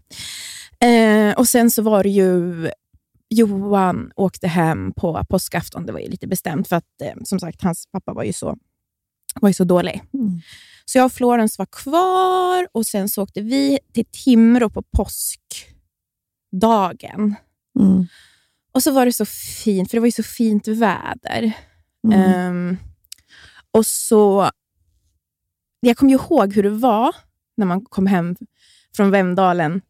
[0.80, 2.70] Eh, och Sen så var det ju
[3.30, 5.86] Johan åkte hem på påskafton.
[5.86, 8.58] Det var ju lite bestämt för att eh, som sagt, hans pappa var ju så,
[9.42, 10.04] var ju så dålig.
[10.14, 10.42] Mm.
[10.86, 14.82] Så jag och Florence var kvar och sen så åkte vi till Timrå på
[16.52, 17.36] påskdagen.
[17.80, 18.08] Mm.
[18.72, 21.54] Och så var det så fint, för det var ju så fint väder.
[22.14, 22.70] Mm.
[22.72, 22.78] Um,
[23.72, 24.50] och så...
[25.80, 27.16] Jag kommer ihåg hur det var
[27.58, 28.36] när man kom hem
[28.96, 29.82] från Vemdalen,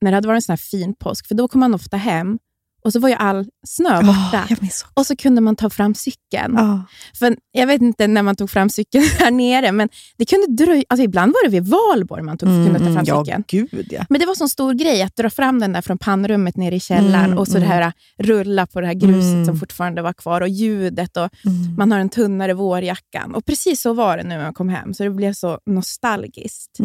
[0.00, 1.26] när det hade varit en sån här fin påsk.
[1.28, 2.38] För då kom man ofta hem
[2.84, 4.44] och så var ju all snö borta.
[4.62, 4.86] också.
[4.94, 6.54] Och så kunde man ta fram cykeln.
[6.56, 6.82] Ja.
[7.18, 10.84] För jag vet inte när man tog fram cykeln här nere, men det kunde dröja.
[10.88, 13.44] Alltså ibland var det vid valborg man tog, kunde ta fram Mm, ja, cykeln.
[13.48, 14.06] gud ja.
[14.08, 16.80] Men det var så stor grej att dra fram den där från pannrummet nere i
[16.80, 17.68] källaren Mm, och så det mm.
[17.70, 19.44] här rulla på det här gruset Mm.
[19.46, 21.74] som fortfarande var kvar och ljudet och Mm.
[21.78, 23.34] man har den tunnare vårjackan.
[23.34, 26.78] Och precis så var det nu när jag kom hem, så det blev så nostalgiskt.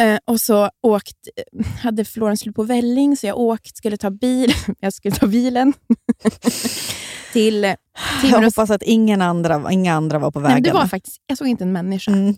[0.00, 1.16] Eh, och så åkt,
[1.82, 5.72] hade Florens slut på välling, så jag åkt, skulle ta bil, jag skulle ta bilen
[7.32, 8.44] till eh, Jag Timrå.
[8.44, 10.62] hoppas att ingen andra, inga andra var på Nej, vägen.
[10.62, 12.10] det var faktiskt, jag såg inte en människa.
[12.12, 12.34] mm.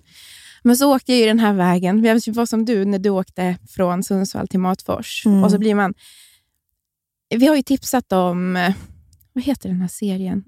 [0.62, 2.02] Men så åkte jag ju den här vägen.
[2.02, 5.26] Det var som du när du åkte från Sundsvall till Matfors.
[5.26, 5.44] Mm.
[5.44, 5.94] Och så blir man...
[7.36, 8.74] Vi har ju tipsat om, eh,
[9.32, 10.44] vad heter den här serien?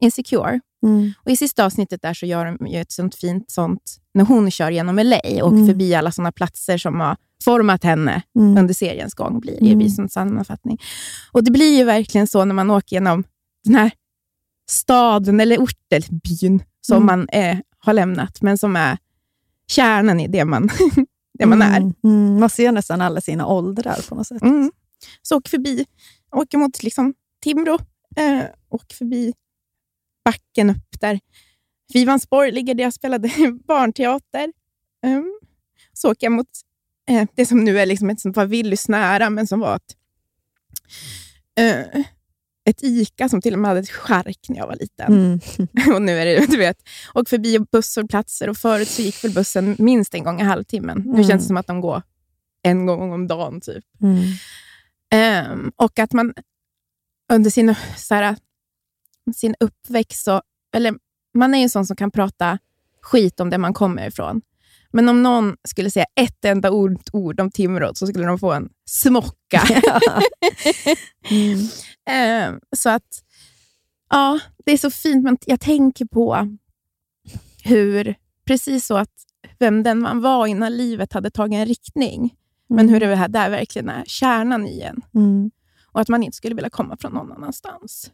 [0.00, 0.60] Insecure.
[0.82, 1.12] Mm.
[1.24, 4.50] Och I sista avsnittet där så gör de ju ett sånt fint sånt, när hon
[4.50, 5.66] kör genom LA och Mm.
[5.66, 8.56] förbi alla såna platser som har format henne Mm.
[8.58, 9.40] under seriens gång.
[9.40, 9.88] Blir, det Mm.
[9.88, 10.78] som sammanfattning.
[11.32, 13.24] Och Det blir ju verkligen så när man åker genom
[13.64, 13.90] den här
[14.70, 17.06] staden eller orten, byn, som Mm.
[17.06, 18.98] man eh, har lämnat, men som är
[19.66, 20.68] kärnan i det man,
[21.38, 21.76] det man är.
[21.80, 21.92] Mm.
[22.04, 22.40] Mm.
[22.40, 24.42] Man ser nästan alla sina åldrar på något sätt.
[25.22, 25.86] Så åker förbi,
[26.36, 27.78] åker mot liksom Timrå,
[28.16, 29.32] eh, åker förbi
[30.24, 31.20] backen upp där
[31.92, 33.28] Vivansborg ligger där jag spelade
[33.68, 34.52] barnteater.
[35.06, 35.40] Um,
[35.92, 36.46] så åker jag mot
[37.10, 39.96] eh, det som nu är liksom ett som var Willys nära, men som var ett,
[41.58, 42.00] eh,
[42.70, 45.12] ett Ica som till och med hade ett skärk när jag var liten.
[45.12, 45.40] Mm.
[45.94, 46.76] Och nu är det, du vet,
[47.14, 51.02] och förbi busshållplatser och förut så gick väl bussen minst en gång i halvtimmen.
[51.06, 51.24] Nu Mm.
[51.28, 52.02] känns det som att de går
[52.62, 53.84] en gång om dagen typ.
[54.02, 54.22] Mm.
[55.12, 56.34] Ehm, och att man
[57.32, 58.36] under sin, så här,
[59.34, 60.42] sin uppväxt, så,
[60.74, 60.94] eller
[61.34, 62.58] man är ju en sån som kan prata
[63.02, 64.40] skit om det man kommer ifrån.
[64.92, 68.52] Men om någon skulle säga ett enda ord, ord om Timrå så skulle de få
[68.52, 69.62] en smocka.
[71.30, 71.58] Mm.
[72.10, 73.22] Ehm, så att,
[74.10, 75.24] ja, det är så fint.
[75.24, 76.56] Men jag tänker på
[77.64, 78.14] hur,
[78.46, 79.12] precis så att
[79.58, 82.34] vem den man var innan livet hade tagit en riktning.
[82.68, 85.02] Men hur det här där verkligen är kärnan i en.
[85.14, 85.50] Mm.
[85.92, 88.10] Och att man inte skulle vilja komma från någon annanstans.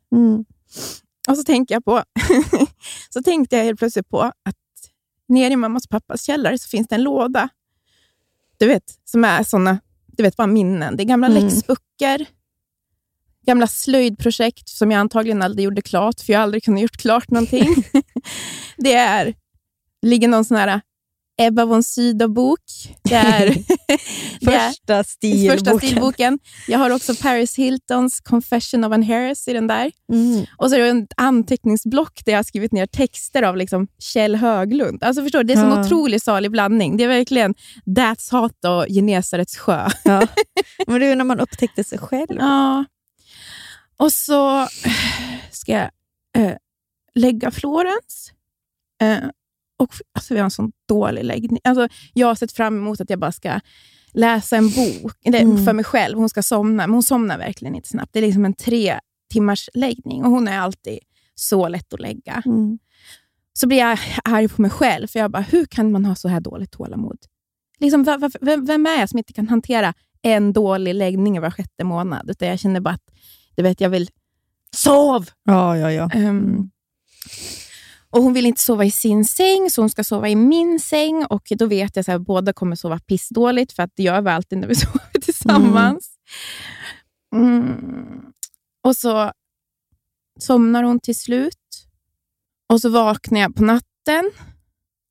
[1.29, 2.03] Och så tänker jag på,
[3.11, 4.57] så tänkte jag helt plötsligt på att
[5.29, 7.49] nere i mammas och pappas källare så finns det en låda.
[8.59, 10.97] Du vet, som är såna, du vet bara minnen.
[10.97, 11.45] Det är gamla Mm.
[11.45, 12.27] läxböcker,
[13.47, 17.31] gamla slöjdprojekt som jag antagligen aldrig gjorde klart, för jag har aldrig kunnat gjort klart
[17.31, 17.75] någonting.
[18.77, 19.35] det är,
[20.03, 20.81] ligger någon sån här
[21.39, 22.61] Ebba von Sydow-bok.
[23.03, 23.55] Det är,
[24.69, 25.59] Första stilboken.
[25.59, 26.39] första stilboken.
[26.69, 29.93] Jag har också Paris Hiltons Confession of an Heiress i den där.
[30.13, 30.47] Mm.
[30.57, 34.37] Och så är det en anteckningsblock där jag har skrivit ner texter av liksom Kjell
[34.37, 35.05] Höglund.
[35.05, 35.81] Alltså förstår du, Det är en Ja.
[35.85, 36.97] otrolig salig blandning.
[36.97, 37.55] Det är verkligen
[37.87, 39.89] That's Hot och Genesarets sjö.
[40.05, 40.27] Ja.
[40.87, 42.37] Men det är när man upptäckte sig själv.
[42.39, 42.85] Ja.
[43.99, 44.69] Och så
[45.51, 45.91] ska jag
[46.37, 46.57] eh,
[47.15, 48.33] lägga Florens.
[49.03, 49.19] Eh,
[49.77, 51.59] och, alltså, vi har en sån dålig läggning.
[51.65, 53.61] Alltså, jag har sett fram emot att jag bara ska
[54.13, 55.65] läsa en bok Mm.
[55.65, 56.19] för mig själv.
[56.19, 58.13] Hon ska somna, men hon somnar verkligen inte snabbt.
[58.13, 58.99] Det är liksom en tre
[59.33, 60.99] timmars läggning och hon är alltid
[61.35, 62.43] så lätt att lägga.
[62.47, 62.79] Mm.
[63.53, 66.29] Så blir jag arg på mig själv, för jag bara, hur kan man ha så
[66.29, 67.19] här dåligt tålamod?
[67.79, 68.05] Liksom,
[68.41, 72.31] vem, vem är jag som inte kan hantera en dålig läggning var sjätte månad?
[72.31, 73.11] Utan jag känner bara att
[73.57, 74.09] du vet, jag vill
[74.77, 75.31] sov!
[75.45, 76.11] Ja, ja, ja.
[76.15, 76.71] Ehm,
[78.11, 81.25] och Hon vill inte sova i sin säng, så hon ska sova i min säng.
[81.25, 84.59] Och Då vet jag att båda kommer sova pissdåligt, för att det gör vi alltid
[84.59, 86.11] när vi sover tillsammans.
[87.35, 88.33] Mm.
[88.83, 89.33] Och så
[90.39, 91.87] somnar hon till slut.
[92.69, 94.31] Och så vaknar jag på natten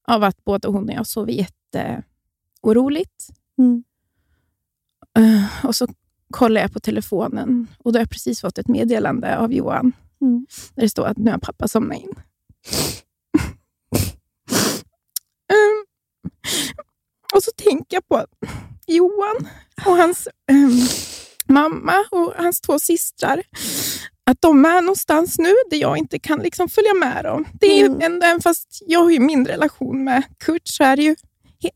[0.07, 3.29] av att både hon och jag sover jätteoroligt.
[3.57, 3.83] Mm.
[5.17, 5.87] Eh, och så
[6.31, 9.91] kollar jag på telefonen och då har jag precis fått ett meddelande av Johan.
[10.21, 10.45] Mm.
[10.75, 12.13] Där det står att nu har pappa somnat in.
[15.51, 15.85] Ehm,
[17.33, 18.25] och så tänker jag på
[18.87, 19.47] Johan
[19.85, 20.71] och hans ehm,
[21.47, 23.43] mamma och hans två systrar.
[24.23, 27.45] Att de är någonstans nu där jag inte kan liksom följa med dem.
[27.61, 28.01] Det är Mm.
[28.01, 31.15] en- Även fast jag har ju min relation med Kurt så är det ju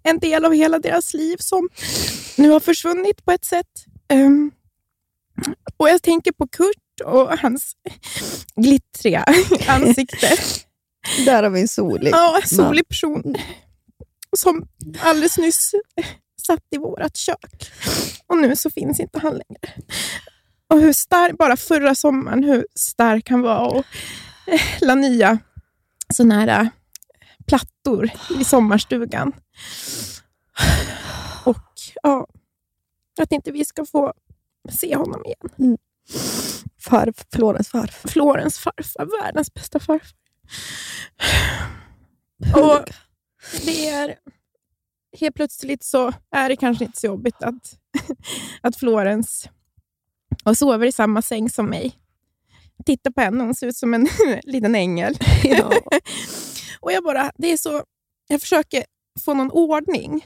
[0.03, 1.69] en del av hela deras liv som
[2.35, 3.85] nu har försvunnit på ett sätt.
[4.07, 4.51] Ehm,
[5.77, 7.73] och Jag tänker på Kurt och hans
[8.55, 9.25] glittriga
[9.67, 10.37] ansikte.
[11.25, 12.11] Där har vi en solig.
[12.11, 13.35] Ja, solig person
[14.37, 14.67] som
[14.99, 15.71] alldeles nyss
[16.47, 17.71] satt i vårt kök.
[18.27, 19.83] Och nu så finns inte han längre.
[20.67, 23.85] Och hur stark, bara förra sommaren, hur stark han var och
[24.47, 25.39] eh, la nya
[26.13, 26.67] såna här eh,
[27.47, 29.33] plattor i sommarstugan.
[31.45, 32.27] Och ja,
[33.21, 34.13] att inte vi ska få
[34.69, 35.77] se honom igen.
[36.81, 38.09] Farf, Florens farfar.
[38.09, 40.18] Florens farfar, världens bästa farfar.
[42.55, 42.89] Och
[43.65, 44.15] det är...
[45.19, 47.79] Helt plötsligt så är det kanske inte så jobbigt att,
[48.61, 49.49] att Florens
[50.45, 51.99] och sover i samma säng som mig.
[52.85, 54.07] Titta på henne, hon ser ut som en
[54.43, 55.17] liten ängel.
[55.43, 55.71] Ja.
[56.79, 57.83] och jag bara, det är så...
[58.27, 58.83] Jag försöker
[59.25, 60.25] få någon ordning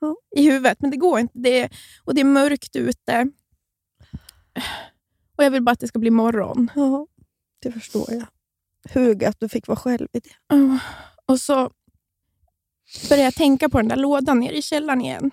[0.00, 0.16] Ja.
[0.36, 1.38] i huvudet, men det går inte.
[1.38, 1.70] Det är,
[2.04, 3.30] och det är mörkt ute.
[5.36, 6.70] Och jag vill bara att det ska bli morgon.
[6.74, 7.06] ja,
[7.62, 8.26] det förstår jag.
[8.84, 10.30] Hur att du fick vara själv i det.
[10.46, 10.78] Ja.
[11.26, 11.70] Och så
[13.08, 15.30] började jag tänka på den där lådan nere i källaren igen.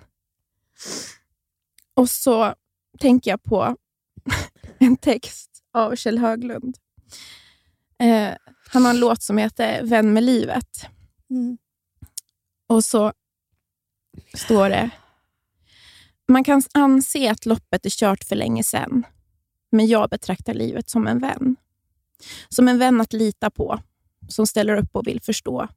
[1.94, 2.56] Och så
[3.00, 3.76] tänker jag på
[4.80, 6.78] en text av Kjell Höglund.
[8.00, 8.34] Eh,
[8.72, 10.86] han har en låt som heter Vän med livet.
[11.30, 11.58] Mm.
[12.68, 13.14] Och så
[14.34, 14.90] står det
[16.28, 19.04] Man kan anse att loppet är kört för länge sedan,
[19.72, 21.56] men jag betraktar livet som en vän.
[22.50, 23.80] Som en vän att lita på,
[24.28, 25.68] som ställer upp och vill förstå.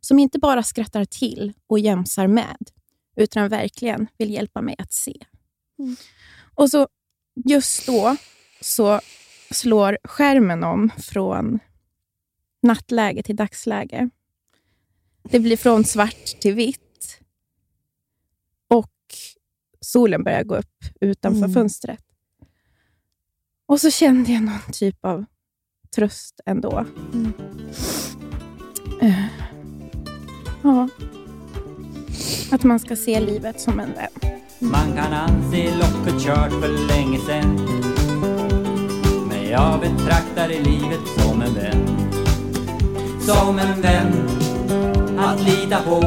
[0.00, 2.70] Som inte bara skrattar till och jämsar med,
[3.16, 5.14] utan verkligen vill hjälpa mig att se.
[6.54, 6.88] Och så
[7.44, 8.16] just då
[8.60, 9.00] så
[9.50, 11.58] slår skärmen om från
[12.62, 14.10] nattläge till dagsläge.
[15.22, 17.20] Det blir från svart till vitt.
[18.68, 18.92] Och
[19.80, 21.54] solen börjar gå upp utanför Mm.
[21.54, 22.04] fönstret.
[23.66, 25.24] Och så kände jag någon typ av
[25.94, 26.84] tröst ändå.
[29.00, 29.24] Eh,
[30.64, 30.88] Ja.
[32.50, 34.32] Att man ska se livet som en vän.
[34.58, 37.60] Man kan anse loppet kört för länge sen
[39.28, 41.86] Men jag betraktar livet som en vän.
[43.20, 44.28] Som en vän
[45.18, 46.00] att lita på.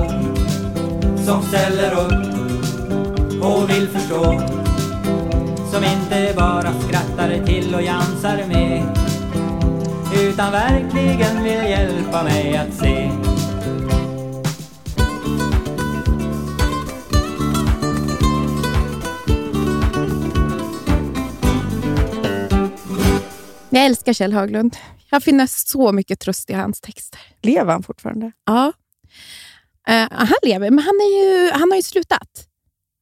[1.25, 4.23] Som ställer upp och vill förstå.
[5.71, 9.06] Som inte bara skrattar till och jansar med
[10.15, 13.11] Utan verkligen vill hjälpa mig att se
[23.69, 24.77] Jag älskar Kjell Höglund.
[25.11, 27.19] Jag finner så mycket tröst i hans texter.
[27.41, 28.31] Lever han fortfarande?
[28.45, 28.73] Ja.
[29.87, 32.47] Eh, han lever, men han, är ju, han har ju slutat.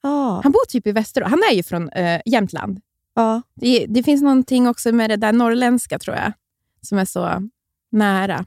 [0.04, 0.42] Ja.
[0.44, 1.30] Han bor typ i Västerås.
[1.30, 2.80] Han är ju från uh, Jämtland.
[3.16, 3.42] ja.
[3.56, 6.34] Det, det finns någonting också med det där norrländska, tror jag,
[6.86, 7.50] som är så
[7.92, 8.46] nära.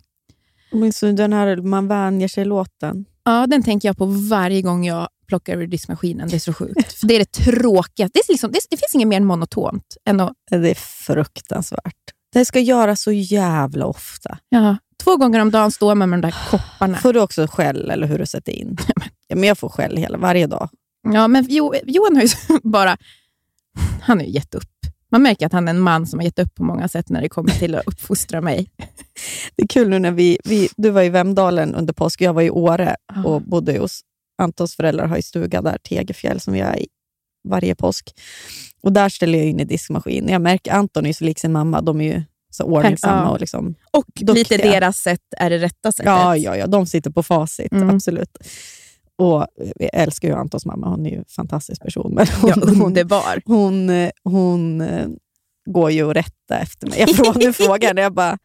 [0.72, 3.04] Minns du den här Man vänjer sig-låten?
[3.24, 6.28] Ja, den tänker jag på varje gång jag plockar ur diskmaskinen.
[6.28, 6.92] Det är så sjukt.
[6.92, 8.10] För det är det tråkiga.
[8.12, 10.32] Det, är liksom, det, det finns inget mer monotont än att...
[10.50, 11.94] Det är fruktansvärt.
[12.32, 14.38] Det ska göras så jävla ofta.
[14.48, 16.98] Ja, två gånger om dagen står man med de där kopparna.
[16.98, 18.76] Får du också skäll eller hur du sätter in?
[19.30, 20.68] Ja, men jag får skäll hela, varje dag.
[21.02, 22.28] Ja, men jo, Johan har ju
[22.62, 22.96] bara...
[24.02, 24.77] Han har ju gett upp.
[25.12, 27.22] Man märker att han är en man som har gett upp på många sätt när
[27.22, 28.70] det kommer till att uppfostra mig.
[29.56, 32.42] Det är kul nu när vi, vi du var i Vemdalen under påsk, jag var
[32.42, 34.00] i Åre och bodde hos
[34.42, 36.86] Antons föräldrar har ju stuga där, Tegefjäll, som vi är i
[37.48, 38.10] varje påsk.
[38.82, 40.28] Och där ställer jag in i diskmaskin.
[40.28, 43.22] Jag märker Anton är så lik sin mamma, de är ju så ordningsamma.
[43.22, 43.28] Ja.
[43.30, 44.34] Och liksom, Och Duktiga.
[44.34, 46.06] lite deras sätt är det rätta sättet.
[46.06, 47.90] ja, ja, ja, de sitter på facit, Mm.
[47.90, 48.38] absolut.
[49.18, 52.14] Och jag älskar ju Antons mamma, hon är ju en fantastisk person.
[52.14, 53.42] Men hon, Ja, hon, underbar.
[53.44, 55.08] hon, eh, hon eh,
[55.70, 57.00] går ju att rätta efter mig.
[57.00, 58.38] Jag frågar, nu frågar jag, bara,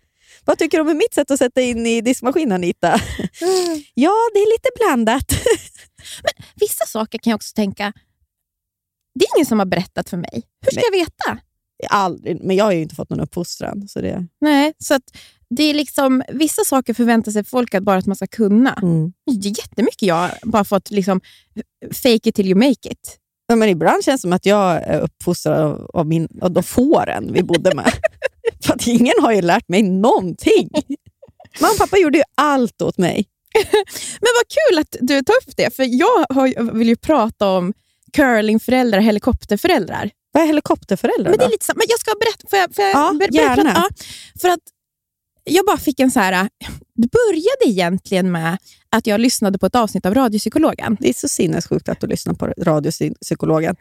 [0.46, 3.00] vad tycker du om mitt sätt att sätta in i diskmaskinen, Anita?
[3.94, 5.26] ja, det är lite blandat.
[6.56, 7.94] Vissa saker kan jag också tänka,
[9.20, 10.44] det är ingen som har berättat för mig.
[10.62, 10.86] Hur ska Nej.
[10.92, 11.42] jag veta?
[11.90, 13.88] Aldrig, men jag har ju inte fått någon uppfostran.
[13.88, 15.04] Så det, Nej, så att
[15.50, 18.74] det är liksom, vissa saker förväntar sig folk att bara att man ska kunna.
[18.82, 19.14] mm.
[19.42, 21.22] Det är jättemycket jag bara fått liksom,
[22.04, 23.18] fake it till you make it.
[23.48, 26.64] ja, men ibland känns det som att jag är uppfostrad av, av, min, av de
[26.64, 27.92] fåren vi bodde med.
[28.64, 30.70] För att ingen har ju lärt mig någonting.
[31.62, 33.26] Mamma och pappa gjorde ju allt åt mig.
[34.22, 37.74] Men vad kul att du tar upp det, för jag har, vill ju prata om
[38.14, 40.10] curlingföräldrar och helikopterföräldrar.
[40.32, 41.78] Vad är helikopterföräldrar Men det är lite samma.
[41.78, 42.48] Men jag ska berätta.
[42.50, 43.72] Får jag, får jag Ja, ber- berätta?
[43.76, 43.90] Ja,
[44.42, 44.60] för att
[45.44, 46.34] jag bara fick en så här...
[46.34, 48.58] Äh, det började egentligen med
[48.90, 50.98] att jag lyssnade på ett avsnitt av Radiopsykologen.
[51.00, 53.76] Det är så sinnessjukt att du lyssnar på radiopsykologen.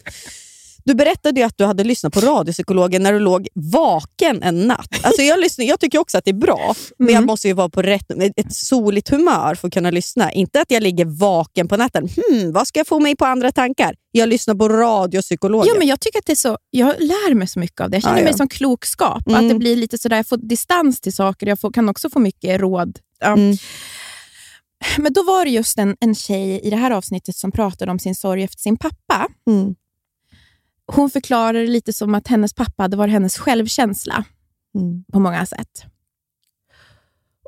[0.84, 4.88] Du berättade att du hade lyssnat på radiopsykologen när du låg vaken en natt.
[5.02, 7.26] Alltså jag, lyssnar, jag tycker också att det är bra, men jag Mm.
[7.26, 10.32] måste måste ju vara på rätt, ett soligt humör för att kunna lyssna.
[10.32, 12.08] Inte att jag ligger vaken på natten.
[12.08, 13.94] Hmm, vad ska jag få mig på andra tankar?
[14.10, 15.68] Jag lyssnar på radiopsykologen.
[15.68, 17.96] Ja, men jag tycker att det är så, jag lär mig så mycket av det.
[17.96, 18.24] Jag känner Ja, ja.
[18.24, 19.26] mig som klokskap.
[19.28, 19.40] Mm.
[19.44, 21.46] Att det blir lite sådär, jag får distans till saker.
[21.46, 22.98] Jag får, kan också få mycket råd.
[23.20, 23.26] Ja.
[23.32, 23.56] Mm.
[24.98, 27.98] Men då var det just en, en tjej i det här avsnittet som pratade om
[27.98, 29.28] sin sorg efter sin pappa.
[29.50, 29.74] Mm.
[30.94, 34.24] Hon förklarar det lite som att hennes pappa hade varit hennes självkänsla
[34.74, 35.04] Mm.
[35.12, 35.84] på många sätt.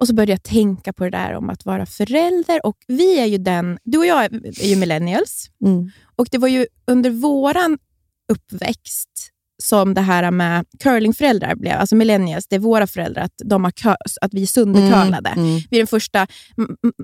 [0.01, 2.67] Och så började jag tänka på det där om att vara förälder.
[2.67, 5.51] Och vi är ju den, Du och jag är ju millennials.
[5.65, 5.91] Mm.
[6.17, 7.79] Och det var ju under våran
[8.33, 9.31] uppväxt
[9.65, 13.71] som det här med curlingföräldrar blev, alltså millennials, det är våra föräldrar, att, de har
[13.71, 15.31] cur, att vi är söndercurlade.
[15.31, 15.61] Mm.
[15.71, 16.27] Vi är den första,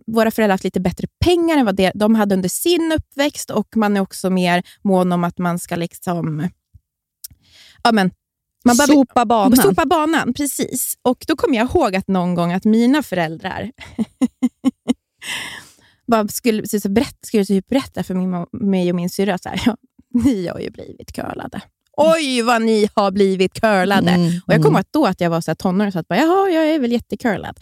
[0.06, 3.50] våra föräldrar har haft lite bättre pengar än vad det, de hade under sin uppväxt
[3.50, 6.48] och man är också mer mån om att man ska liksom...
[7.82, 8.10] Ja, men,
[8.64, 9.56] man bara- Sopa banan.
[9.56, 10.94] Sopa banan, precis.
[11.02, 13.70] Och Då kommer jag ihåg att någon gång att mina föräldrar
[16.06, 19.44] bara skulle, så, så berätt, skulle typ berätta för min, mig och min syrra att
[19.66, 19.76] ja,
[20.14, 21.60] ni har ju blivit curlade.
[22.02, 24.10] Oj, vad ni har blivit curlade.
[24.10, 24.72] Mm, Och Jag kommer mm.
[24.72, 26.78] ihåg att då att jag var så här tonåring och att bara, Jaha, jag är
[26.78, 27.58] väl jättecurlad.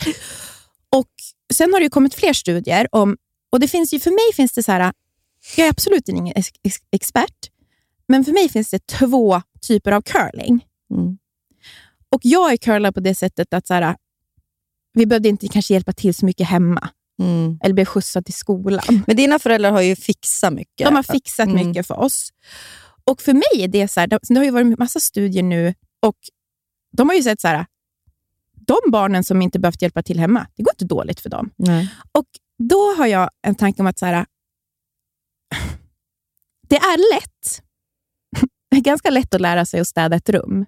[0.96, 1.08] Och
[1.54, 3.16] Sen har det ju kommit fler studier om,
[3.52, 4.92] och det finns ju, för mig finns det så här,
[5.56, 7.36] jag är absolut ingen ex- ex- expert,
[8.08, 10.64] men för mig finns det två typer av curling.
[10.94, 11.18] Mm.
[12.14, 13.96] Och jag är curlad på det sättet att så här,
[14.92, 16.88] vi behövde inte kanske hjälpa till så mycket hemma,
[17.22, 17.58] Mm.
[17.62, 19.02] eller blev skjutsad till skolan.
[19.06, 20.86] Men dina föräldrar har ju fixat mycket.
[20.86, 21.66] De har fixat Mm.
[21.68, 22.28] mycket för oss.
[23.08, 26.16] Och för mig är det så här, det har ju varit massa studier nu och
[26.96, 27.66] de har ju sett så här,
[28.54, 31.50] de barnen som inte behövt hjälpa till hemma, det går inte dåligt för dem.
[31.56, 31.94] Nej.
[32.12, 32.26] Och
[32.58, 34.26] då har jag en tanke om att så här,
[36.68, 37.62] det är lätt.
[38.70, 40.66] Det är ganska lätt att lära sig att städa ett rum.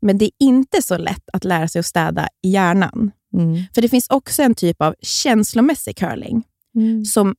[0.00, 3.10] Men det är inte så lätt att lära sig att städa i hjärnan.
[3.34, 3.62] Mm.
[3.74, 6.44] För det finns också en typ av känslomässig curling
[6.76, 7.04] Mm.
[7.04, 7.36] som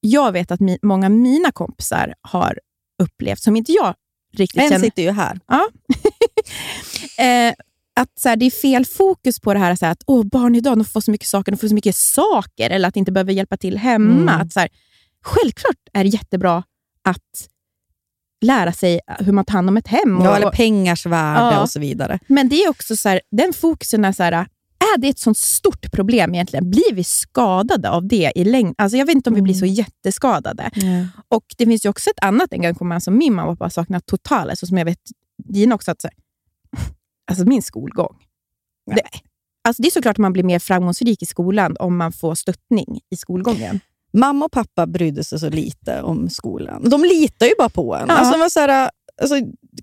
[0.00, 2.58] jag vet att mi, många av mina kompisar har
[3.00, 3.94] upplevt, som inte jag
[4.36, 4.84] riktigt En känner.
[4.84, 5.40] sitter ju här.
[5.46, 5.68] Ja.
[7.24, 7.54] eh,
[8.00, 10.54] att så här, det är fel fokus på det här, så här att åh, barn
[10.54, 13.32] idag de får så mycket saker, de får så mycket saker, eller att inte behöver
[13.32, 14.32] hjälpa till hemma.
[14.32, 14.40] Mm.
[14.46, 14.68] Att så här,
[15.24, 16.62] självklart är det jättebra
[17.04, 17.48] att
[18.44, 20.20] lära sig hur man tar hand om ett hem.
[20.22, 21.60] Ja, och- eller pengars värde Ja.
[21.60, 22.18] och så vidare.
[22.26, 24.46] men det är också så här, den fokusen är så här,
[24.94, 26.70] är det ett sånt stort problem egentligen?
[26.70, 28.74] Blir vi skadade av det i längden?
[28.78, 30.70] Alltså jag vet inte om vi blir så jätteskadade.
[31.28, 34.50] Och Det finns ju också ett annat engagemang som min mamma och pappa saknar totalt,
[34.50, 34.98] alltså som jag vet
[35.44, 36.14] Dina också, att så här,
[37.30, 38.16] alltså min skolgång.
[38.94, 39.02] Det,
[39.68, 43.00] alltså det är såklart att man blir mer framgångsrik i skolan om man får stöttning
[43.10, 43.80] i skolgången.
[44.12, 46.90] Mamma och pappa brydde sig så lite om skolan.
[46.90, 48.04] De litar ju bara på en.
[48.08, 48.14] Ja.
[48.14, 48.90] Alltså, var så här,
[49.20, 49.36] alltså,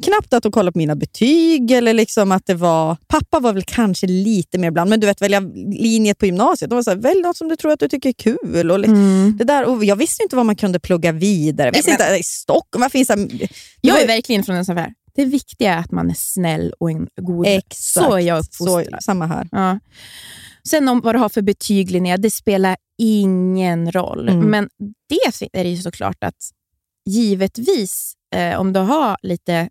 [0.03, 2.97] knappt att de kollade på mina betyg eller liksom att det var...
[3.07, 5.39] Pappa var väl kanske lite mer ibland, men du vet välja
[5.79, 6.69] linjet på gymnasiet.
[6.69, 8.71] De var så här, välj något som du tror att du tycker är kul.
[8.71, 11.67] Och liksom, det där, och jag visste inte vad man kunde plugga vidare.
[11.67, 13.47] Jag visste men- inte, i Stockholm, vad finns det?
[13.81, 16.91] Jag är verkligen från en sån här, det viktiga är att man är snäll och
[16.91, 17.47] en god...
[17.47, 17.77] Exakt.
[17.77, 19.03] Så är jag Så, uppfostrad.
[19.03, 19.47] samma här.
[19.51, 19.79] Ja.
[20.69, 24.29] Sen om vad du har för betyg Linnea, det spelar ingen roll.
[24.29, 24.45] Mm.
[24.45, 24.69] Men
[25.09, 26.51] det är det ju såklart att
[27.05, 29.69] givetvis, eh, om du har lite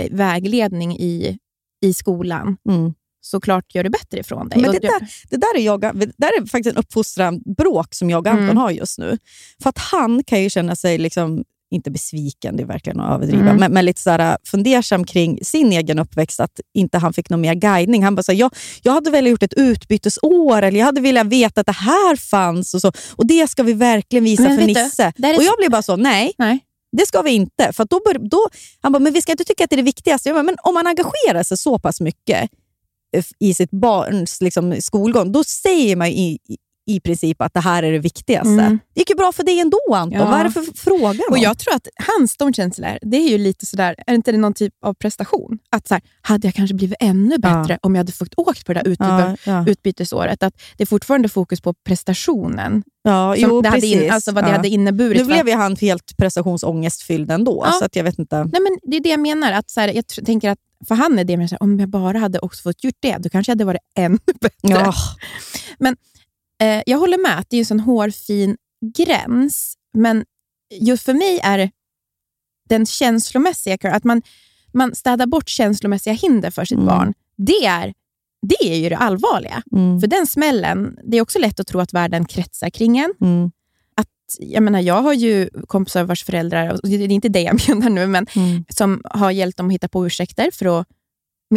[0.00, 1.38] eh, vägledning i,
[1.84, 2.94] i skolan, Mm.
[3.20, 4.60] såklart gör du bättre ifrån dig.
[4.62, 8.10] Men det, där, det, där är jag, det där är faktiskt en uppfostran, bråk som
[8.10, 8.56] jag och Anton Mm.
[8.56, 9.18] har just nu.
[9.62, 13.42] För att han kan ju känna sig, liksom, inte besviken, det är verkligen att överdriva,
[13.42, 13.56] Mm.
[13.56, 17.54] men, men lite sådär, fundersam kring sin egen uppväxt, att inte han fick någon mer
[17.54, 18.02] guidning.
[18.04, 18.50] Han bara, så här, jag,
[18.82, 22.74] jag hade velat gjort ett utbytesår, eller jag hade velat veta att det här fanns,
[22.74, 25.12] och, så, och det ska vi verkligen visa Men för du, Nisse.
[25.38, 26.32] Och jag blir bara så, nej.
[26.38, 26.58] Nej.
[26.96, 27.72] Det ska vi inte.
[27.72, 28.48] För att då, bör, då,
[28.80, 30.28] han bara, men vi ska inte tycka att det är det viktigaste.
[30.28, 32.50] Jag bara, men om man engagerar sig så pass mycket
[33.16, 36.38] eh, i sitt barns liksom, skolgång, då säger man ju i,
[36.86, 38.48] i, princip att det här är det viktigaste.
[38.48, 38.78] Mm.
[38.94, 40.18] Det gick ju bra för dig ändå Anton.
[40.20, 40.24] Ja.
[40.30, 41.20] Vad är det för fråga?
[41.30, 44.38] Och jag tror att hans de känslor, det är ju lite sådär, är inte det
[44.38, 45.58] någon typ av prestation?
[45.70, 48.72] Att så här, hade jag kanske blivit ännu bättre om jag hade fått åkt på
[48.72, 49.70] det där utby- ja, ja.
[49.70, 50.42] utbytesåret?
[50.42, 52.82] Att det är fortfarande fokus på prestationen.
[53.02, 54.02] ja, jo, det hade precis.
[54.02, 54.56] in, alltså vad det ja.
[54.56, 55.20] hade inneburit.
[55.20, 57.72] Nu blev ju han helt prestationsångestfylld ändå, Ja.
[57.72, 58.36] så att jag vet inte.
[58.36, 59.52] Nej, men det är det jag menar.
[59.52, 60.58] Att så här, jag tänker att
[60.88, 63.16] för han är det mer så här, om jag bara hade också fått gjort det,
[63.18, 64.58] då kanske jag hade varit ännu bättre.
[64.62, 64.94] Ja.
[66.62, 68.56] Eh, jag håller med att det är en sån hårfin
[68.96, 70.24] gräns, men
[70.80, 71.70] just för mig är
[72.68, 74.22] den känslomässiga, att man,
[74.72, 76.86] man städar bort känslomässiga hinder för sitt Mm.
[76.86, 77.94] barn, det är,
[78.48, 79.62] det är ju det allvarliga.
[79.72, 80.00] Mm.
[80.00, 83.14] För den smällen, det är också lätt att tro att världen kretsar kring en.
[83.20, 83.50] Mm.
[84.38, 87.88] Jag, menar, jag har ju kompisar vars föräldrar, och det är inte det jag menar
[87.90, 88.64] nu, men Mm.
[88.68, 90.86] som har hjälpt dem att hitta på ursäkter för att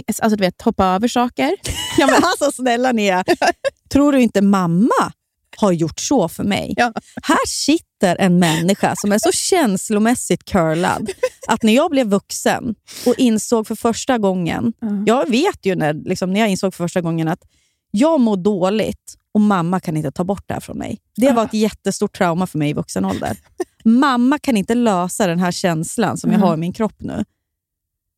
[0.08, 1.56] alltså, du vet, hoppa över saker.
[1.98, 3.24] Ja, men, alltså snälla Nia,
[3.90, 5.12] tror du inte mamma
[5.58, 6.74] har gjort så för mig?
[6.78, 6.94] Ja.
[7.24, 11.10] Här sitter en människa som är så känslomässigt curlad
[11.48, 12.76] att när jag blev vuxen
[13.06, 14.74] och insåg för första gången,
[15.06, 17.44] jag vet ju när, liksom, när jag insåg för första gången att
[17.92, 20.98] jag mår dåligt och mamma kan inte ta bort det här från mig.
[21.16, 23.38] Det var ett jättestort trauma för mig i vuxen ålder.
[23.86, 26.48] Mamma kan inte lösa den här känslan som jag Mm.
[26.48, 27.26] har i min kropp nu.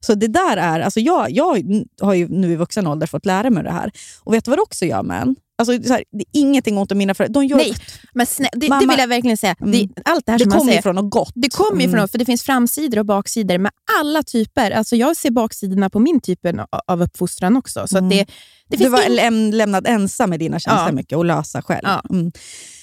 [0.06, 1.64] Så det där är, alltså jag, jag
[2.02, 3.92] har ju nu i vuxen ålder fått lära mig det här.
[4.24, 5.36] Och vet du vad det också gör med en?
[5.60, 7.41] Alltså, så här, det är ingenting ont om mina föräldrar.
[7.41, 7.74] De gör, Nej,
[8.14, 9.55] men snä, det, det Mamma- vill jag verkligen säga.
[9.62, 9.72] Mm.
[9.72, 11.32] Det, allt det här det som kommer ju säger, från något gott.
[11.36, 12.07] det kommer ju Mm.
[12.07, 14.72] för det finns framsidor och baksidor med alla typer.
[14.72, 17.88] Alltså jag ser baksidorna på min typen av- uppfostran också.
[17.88, 18.26] Så att det, det
[18.68, 20.91] Du finns var in- läm- lämnad ensam med dina känslor Ja.
[20.91, 21.82] mycket och lösa själv.
[21.84, 22.03] Ja.
[22.10, 22.32] Mm.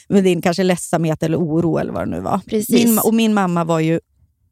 [0.09, 2.41] Med din kanske ledsamhet eller oro eller vad det nu var.
[2.47, 2.85] Precis.
[2.85, 4.01] Min, och min mamma var ju,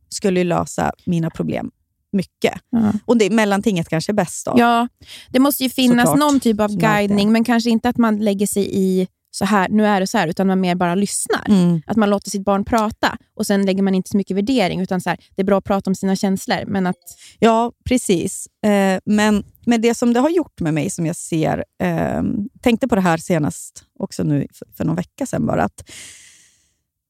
[0.08, 1.70] skulle ju lösa mina problem
[2.14, 2.54] mycket.
[2.70, 2.92] Ja.
[3.06, 4.54] Och det, mellantinget kanske är bäst då.
[4.56, 4.88] Ja,
[5.28, 6.18] det måste ju finnas Såklart.
[6.18, 9.68] någon typ av Som guidning, men kanske inte att man lägger sig i så här,
[9.68, 11.48] nu är det så här, utan man mer bara lyssnar.
[11.48, 11.82] Mm.
[11.86, 15.00] Att man låter sitt barn prata och sen lägger man inte så mycket värdering, utan
[15.00, 16.96] så här, det är bra att prata om sina känslor, men att
[17.38, 18.46] Ja, precis.
[18.66, 21.64] Eh, men, men det som det har gjort med mig, som jag ser...
[21.82, 22.22] Eh,
[22.62, 25.90] tänkte på det här senast, också nu för, för någon vecka sedan bara, att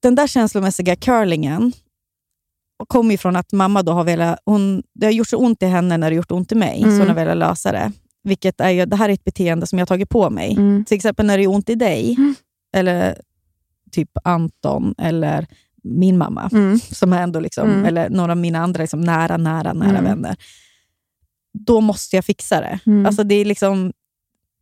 [0.03, 1.73] den där känslomässiga curlingen
[2.89, 4.39] kommer ju från att mamma då har velat...
[4.45, 6.87] Hon, det har gjort så ont i henne när det gjort ont i mig, så
[6.89, 6.99] Mm.
[6.99, 7.93] hon har velat lösa det.
[8.25, 10.53] Vilket är ju, det här är ett beteende som jag har tagit på mig.
[10.53, 10.85] Mm.
[10.85, 12.35] Till exempel när det är ont i dig, Mm.
[12.77, 13.19] eller
[13.93, 15.47] typ Anton, eller
[15.83, 17.85] min mamma, mm, som är ändå liksom, Mm.
[17.85, 20.05] eller några av mina andra liksom nära, nära, nära Mm.
[20.05, 20.37] vänner.
[21.59, 22.79] Då måste jag fixa det.
[22.87, 23.07] Mm.
[23.07, 23.93] Alltså det är liksom,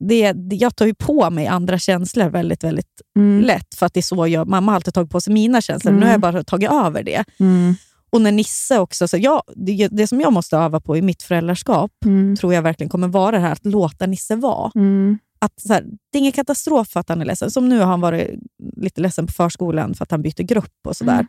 [0.08, 3.74] det, jag tar ju på mig andra känslor väldigt, väldigt mm, lätt.
[3.74, 5.92] För att det är så jag, mamma har alltid tagit på sig mina känslor.
[5.92, 7.24] Nu har jag bara tagit över det.
[7.40, 7.74] mm,
[8.12, 11.22] Och när Nisse också, så jag, det, det som jag måste öva på i mitt
[11.22, 14.70] föräldraskap, mm, tror jag verkligen kommer vara det här att låta Nisse vara.
[14.74, 17.50] mm, Att, så här, det är ingen katastrof för att han är ledsen.
[17.50, 18.30] Som nu har han varit
[18.76, 21.12] lite ledsen på förskolan för att han byter grupp och sådär.
[21.14, 21.26] Mm.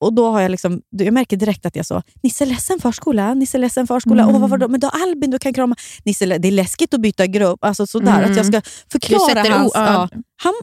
[0.00, 3.34] Och då har jag liksom, jag märker direkt att jag så, Nisse är ledsen förskola,
[3.34, 4.22] Nisse är ledsen förskola.
[4.22, 4.34] Mm.
[4.34, 4.68] Åh, vad var det?
[4.68, 5.76] Men då Albin, du kan krama.
[6.04, 7.64] Nisse, det är läskigt att byta grupp.
[7.64, 8.30] Alltså sådär, Mm.
[8.30, 9.72] att jag ska Du förklara hans...
[9.74, 10.08] ja,
[10.42, 10.54] han,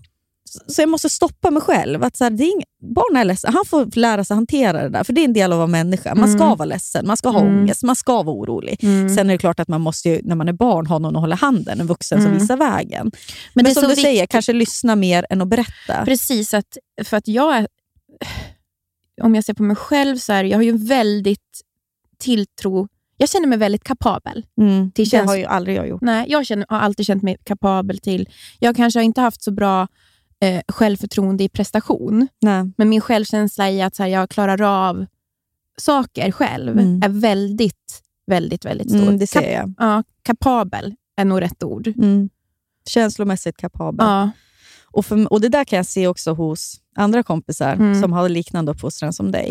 [0.68, 2.04] så jag måste stoppa mig själv.
[2.04, 2.64] Att så här, det är ing,
[2.96, 3.54] barn är ledsen.
[3.54, 5.68] Han får lära sig hantera det där, för det är en del av att vara
[5.68, 6.16] människa.
[6.16, 6.58] Man ska Mm.
[6.58, 7.58] vara ledsen, man ska ha Mm.
[7.60, 8.84] ångest, man ska vara orolig.
[8.84, 9.10] mm.
[9.16, 11.22] Sen är det klart att man måste, ju, när man är barn, ha någon att
[11.22, 12.40] hålla handen, en vuxen som Mm.
[12.40, 13.12] visar vägen.
[13.54, 14.30] Men, Men, som du säger, viktigt.
[14.30, 16.06] kanske lyssna mer än att berätta.
[16.06, 17.68] Precis, att, för att jag är,
[19.22, 21.62] om jag ser på mig själv så är jag har ju väldigt
[22.18, 22.88] tilltro,
[23.18, 24.46] jag känner mig väldigt kapabel.
[24.62, 24.92] Mm.
[24.92, 26.02] Till Det har ju aldrig jag gjort.
[26.02, 28.30] Nej, jag känner, har alltid känt mig kapabel till,
[28.60, 29.88] jag kanske har inte haft så bra
[30.44, 32.72] eh, självförtroende i prestation, Nej.
[32.78, 35.06] men min självkänsla i att så här, jag klarar av
[35.78, 37.02] saker själv Mm.
[37.04, 39.02] är väldigt, väldigt, väldigt stor.
[39.02, 39.74] Mm, det ser Kap- jag.
[39.78, 41.88] ja, kapabel är nog rätt ord.
[41.88, 42.30] Mm.
[42.90, 44.06] Känslomässigt kapabel.
[44.08, 44.30] Ja,
[44.86, 48.02] Och, för, och Det där kan jag se också hos andra kompisar Mm.
[48.02, 49.48] som har liknande uppfostran som dig.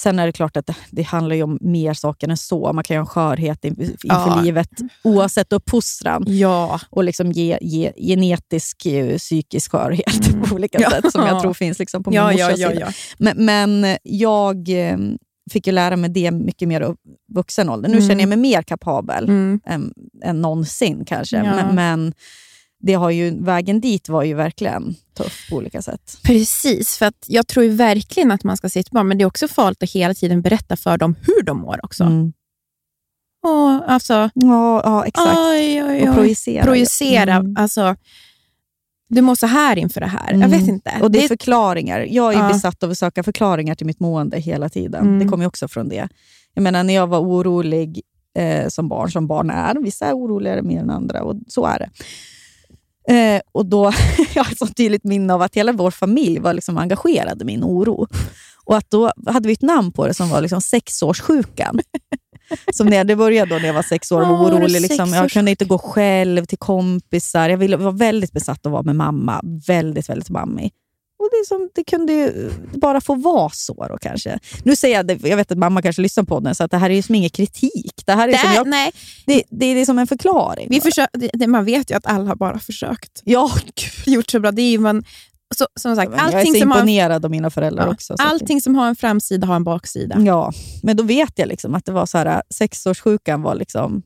[0.00, 2.72] Sen är det klart att det, handlar om mer saker än så.
[2.72, 4.40] Man kan ha en skörhet in- inför Ja.
[4.44, 4.68] livet
[5.04, 6.24] oavsett uppfostran.
[6.26, 6.80] ja.
[6.90, 10.42] och liksom ge, ge genetisk eh, psykisk skörhet Mm.
[10.48, 10.90] på olika Ja.
[10.90, 12.92] sätt som jag tror finns liksom på min Ja, morsas sida.
[13.18, 14.98] Men, men jag eh,
[15.50, 16.94] fick ju lära mig det mycket mer i
[17.34, 17.88] vuxen ålder.
[17.88, 18.08] Nu Mm.
[18.08, 19.60] känner jag mig mer kapabel Mm.
[19.66, 19.92] än,
[20.24, 21.42] än någonsin kanske.
[21.42, 22.12] Men, men
[22.86, 26.18] det har ju, vägen dit var ju verkligen tuff på olika sätt.
[26.24, 29.26] Precis, för att jag tror verkligen att man ska se ett barn, men det är
[29.26, 32.04] också farligt att hela tiden berätta för dem hur de mår också.
[32.04, 32.32] Mm.
[33.46, 35.36] Åh, alltså, Ja, ja, exakt.
[35.38, 36.08] oj, oj, oj.
[36.08, 36.64] Och projicera.
[36.64, 37.34] projicera.
[37.34, 37.54] Mm.
[37.58, 37.96] Alltså,
[39.08, 40.26] du mår så här inför det här.
[40.30, 40.50] Jag Mm.
[40.50, 40.92] vet inte.
[41.02, 42.00] Och det är förklaringar.
[42.10, 42.48] Jag är Ja.
[42.48, 45.06] besatt av att söka förklaringar till mitt mående hela tiden.
[45.06, 45.18] Mm.
[45.18, 46.08] Det kommer ju också från det.
[46.54, 48.00] Jag menar, när jag var orolig
[48.38, 51.78] eh, som barn, som barn är, vissa är oroligare mer än andra och så är
[51.78, 51.90] det.
[53.08, 53.92] Eh, och då,
[54.34, 57.44] Jag har ett så tydligt minne av att hela vår familj var liksom engagerad i
[57.44, 58.06] min oro.
[58.64, 61.80] Och att då hade vi ett namn på det som var liksom sexårssjukan.
[62.72, 64.80] Som när det började då när jag var sex år och var orolig.
[64.80, 65.12] Liksom.
[65.12, 67.48] Jag kunde inte gå själv till kompisar.
[67.48, 69.40] Jag ville, var väldigt besatt av att vara med mamma.
[69.66, 70.72] Väldigt, väldigt mammig.
[71.50, 74.38] Och det, kunde ju bara få vara så då kanske.
[74.64, 76.76] Nu säger jag, det, jag vet att mamma kanske lyssnar på den, så att det
[76.76, 78.02] här är ju som ingen kritik.
[78.06, 78.92] Det här är, det som jag, nej,
[79.26, 80.68] det, det är som en förklaring.
[80.70, 80.90] vi bara.
[80.90, 83.22] försö- det, man vet ju att alla har bara försökt.
[83.24, 84.14] ja, gud.
[84.14, 84.50] Gjort så bra.
[84.50, 85.04] Det är ju man,
[85.54, 88.14] så, som sagt, jag är allting så som, har, imponerad av mina föräldrar ja, också.
[88.18, 90.16] allting som har en framsida har en baksida.
[90.20, 94.02] Ja, men då vet jag liksom att det var så här, sexårssjukan var liksom,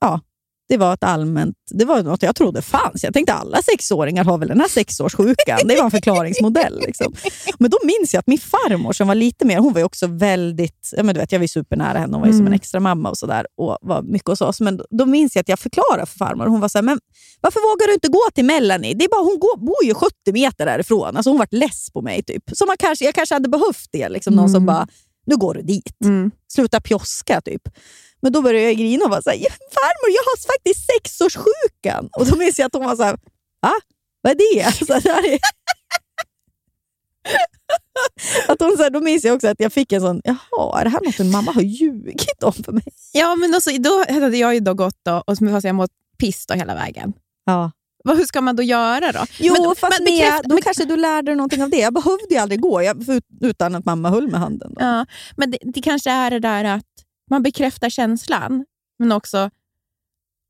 [0.00, 0.20] ja,
[0.68, 3.04] det var ett allmänt, det var något jag trodde fanns.
[3.04, 5.58] Jag tänkte alla sexåringar har väl den här sexårssjukan.
[5.64, 6.80] Det var en förklaringsmodell.
[6.86, 7.12] Liksom.
[7.58, 10.90] Men då minns jag att min farmor som var lite mer, hon var också väldigt,
[10.96, 12.52] ja, men du vet, jag var ju supernära henne, hon var ju som en Mm.
[12.52, 14.60] extra mamma och sådär och var mycket hos oss.
[14.60, 16.98] Men då minns jag att jag förklarade för farmor, hon var så här, men
[17.40, 18.94] varför vågar du inte gå till Melanie?
[18.94, 21.16] Det är bara, hon går, bor ju 70 meter därifrån.
[21.16, 22.22] Alltså hon var less på mig.
[22.22, 22.42] typ.
[22.52, 24.66] Så man kanske, jag kanske hade behövt det, liksom, någon som Mm.
[24.66, 24.86] bara,
[25.26, 26.30] nu går du dit Mm.
[26.52, 27.62] sluta pjoska typ.
[28.24, 32.08] Men då började jag grina och var såhär, farmor jag har faktiskt sexårssjukan.
[32.12, 33.16] Och då minns jag att hon var såhär,
[33.62, 33.72] va?
[34.20, 34.72] Vad är det?
[34.78, 35.38] Så det här är...
[38.48, 40.84] Att hon, så här, då minns jag också att jag fick en sån, jaha, är
[40.84, 42.84] det här något min mamma har ljugit om för mig?
[43.12, 45.90] Ja, men alltså, då hade jag ju då gått då, och så fast jag mått
[46.18, 47.12] piss då hela vägen.
[47.44, 47.70] Ja.
[48.04, 49.24] Vad, hur ska man då göra då?
[49.38, 51.76] Jo, Men- fast men Mia, då kanske du lärde dig någonting av det.
[51.80, 53.04] Jag behövde ju aldrig gå jag,
[53.40, 54.74] utan att mamma höll med handen.
[54.74, 54.84] Då.
[54.84, 55.06] Ja,
[55.36, 58.64] men det, det kanske är det där att man bekräftar känslan,
[58.98, 59.50] men också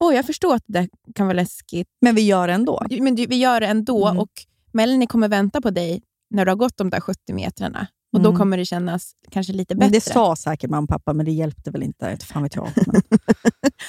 [0.05, 2.83] Åh, jag förstår att det kan vara läskigt, Men vi gör det ändå.
[3.01, 4.19] men vi gör det ändå Mm.
[4.19, 4.31] och
[4.73, 7.87] Melanie kommer vänta på dig när du har gått de där 70 metrarna.
[8.13, 8.39] Och Då Mm.
[8.39, 9.93] kommer det kännas kanske lite Men bättre.
[10.09, 12.09] det sa säkert mamma och pappa, men det hjälpte väl inte.
[12.13, 12.65] Inte fan vet jag.
[12.87, 13.03] Men...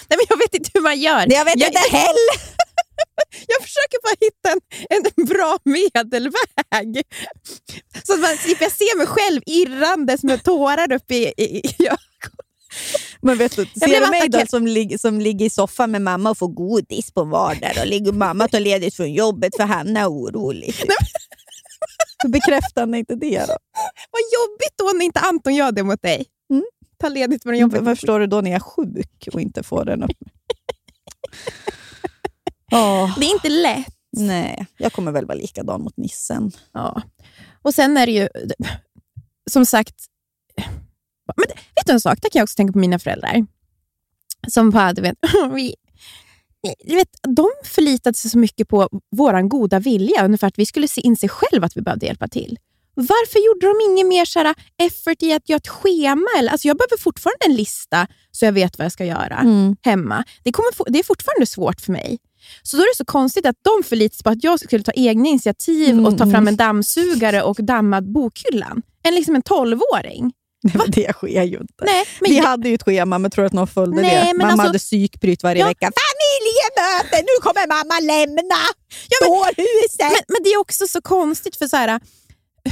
[0.10, 1.18] Nej, men jag vet inte hur man gör.
[1.28, 2.56] Nej, jag vet inte heller!
[3.48, 4.50] Jag försöker bara hitta
[4.90, 7.04] en, en bra medelväg.
[8.08, 11.90] Så att man slipper se mig själv irrandes med tårar uppe i, i, i
[13.22, 16.30] Men vet du, ser du mig då som, lig, som ligger i soffan med mamma
[16.30, 20.08] och får godis på vardagen och ligger mamma tar ledigt från jobbet för Hanna är
[20.10, 20.76] orolig.
[22.22, 23.58] Så bekräftar han inte det då?
[24.12, 26.26] Vad jobbigt då när inte Anton gör det mot dig.
[26.50, 26.64] Mm.
[26.98, 27.82] Ta ledigt från jobbet.
[27.82, 30.12] Vad förstår du då när jag är sjuk och inte får den upp?
[32.72, 33.88] Åh, Det är inte lätt.
[34.18, 36.52] nej, jag kommer väl vara likadan mot nissen.
[36.74, 37.02] Ja.
[37.62, 38.28] Och sen är det ju,
[39.52, 39.96] som sagt,
[41.36, 42.20] men vet du en sak?
[42.22, 43.46] Det kan jag också tänka på mina föräldrar.
[44.48, 45.18] Som bara, du vet,
[45.56, 45.76] vi,
[46.84, 50.88] du vet, de förlitade sig så mycket på vår goda vilja, ungefär att vi skulle
[50.88, 52.58] se, inse själva att vi behövde hjälpa till.
[52.96, 56.28] Varför gjorde de inget mer så här, effort i att göra ett schema?
[56.40, 59.44] Eller, alltså jag behöver fortfarande en lista så jag vet vad jag ska göra
[59.82, 60.24] hemma.
[60.44, 62.18] Det, kommer, det är fortfarande svårt för mig.
[62.64, 64.92] Så då är det så konstigt att de förlitar sig på att jag skulle ta
[64.92, 68.82] egna initiativ och ta fram en dammsugare och damma bokhyllan.
[69.04, 70.34] En, liksom en tolvåring.
[70.88, 71.84] Det sker ju inte.
[71.86, 74.16] Nej, men vi det- hade ju ett schema, men tror du att någon följde Nej,
[74.16, 74.26] det?
[74.26, 75.68] men Mamma alltså- hade psykbryt varje Ja.
[75.68, 75.92] vecka.
[76.02, 77.18] Familjemöte!
[77.22, 78.62] Nu kommer mamma lämna
[79.22, 80.00] dårhuset!
[80.00, 82.00] men, men det är också så konstigt, för så här,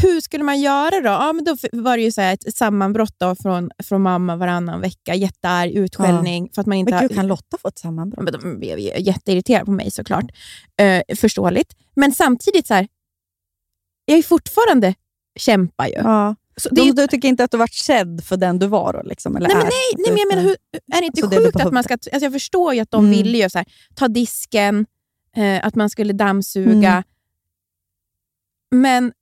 [0.01, 1.07] hur skulle man göra då?
[1.09, 4.81] Ja, men då var det ju så här ett sammanbrott då från, från mamma varannan
[4.81, 5.15] vecka.
[5.15, 6.49] Jättearg, utskällning.
[6.55, 8.23] För att man inte Men har- gud, kan Lotta få ett sammanbrott?
[8.23, 10.25] Men de blev jätteirriterade på mig såklart.
[10.79, 11.73] Eh, förståeligt.
[11.95, 12.87] Men samtidigt, så här,
[14.05, 14.93] jag är fortfarande
[15.39, 15.93] kämpar ju.
[15.93, 16.35] Ja.
[16.57, 19.01] Så det Du, du tycker inte att du varit sedd för den du var då?
[19.01, 20.55] Liksom, eller Nej, men nej, nej, men jag menar, hur,
[20.97, 21.93] är det inte Så det du sjukt att man ska...
[21.93, 23.11] Alltså jag förstår ju att de Mm.
[23.17, 24.85] ville ju så här, ta disken,
[25.35, 26.91] eh, att man skulle dammsuga.
[26.91, 27.03] Mm.
[28.71, 29.13] Men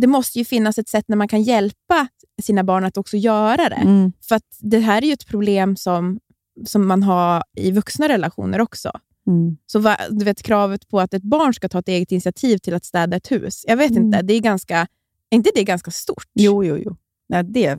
[0.00, 2.08] det måste ju finnas ett sätt när man kan hjälpa
[2.42, 3.74] sina barn att också göra det.
[3.74, 4.12] Mm.
[4.28, 6.20] För det här är ju ett problem som,
[6.66, 8.92] som man har i vuxna relationer också.
[9.26, 9.56] Mm.
[9.66, 12.74] Så va, du vet, kravet på att ett barn ska ta ett eget initiativ till
[12.74, 13.64] att städa ett hus.
[13.68, 14.02] Jag vet Mm.
[14.04, 14.86] inte, det är ganska...
[15.32, 16.28] Är inte det ganska stort?
[16.34, 16.96] Jo, jo, jo.
[17.28, 17.78] Nej, det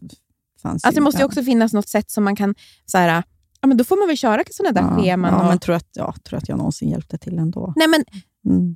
[0.62, 2.56] fanns Alltså det måste ju också finnas något sätt som man kan...
[2.86, 3.24] Så här,
[3.62, 5.34] ja, men då får man väl köra sådana där ja, scheman.
[5.34, 7.74] Ja, och, men tror att, ja, tror att jag någonsin hjälpte till ändå.
[7.76, 8.04] nej, men
[8.50, 8.76] Mm.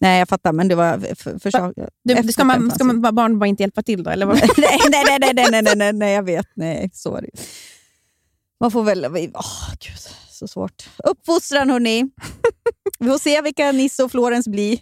[0.00, 1.74] Nej, jag fattar, men det var för, försök.
[2.02, 4.10] du, ska, man, ska man, barn bara inte hjälpa till då?
[4.10, 4.36] Eller vad?
[4.56, 6.46] nej, nej, nej, nej, nej, nej, nej, nej, jag vet.
[6.54, 7.30] Nej, ju.
[8.60, 9.06] Man får väl...
[9.34, 9.98] Åh, gud,
[10.34, 10.90] så svårt.
[11.04, 12.10] Uppfostran, hörni.
[12.98, 14.78] Vi får se vilka Nisse och Florens blir.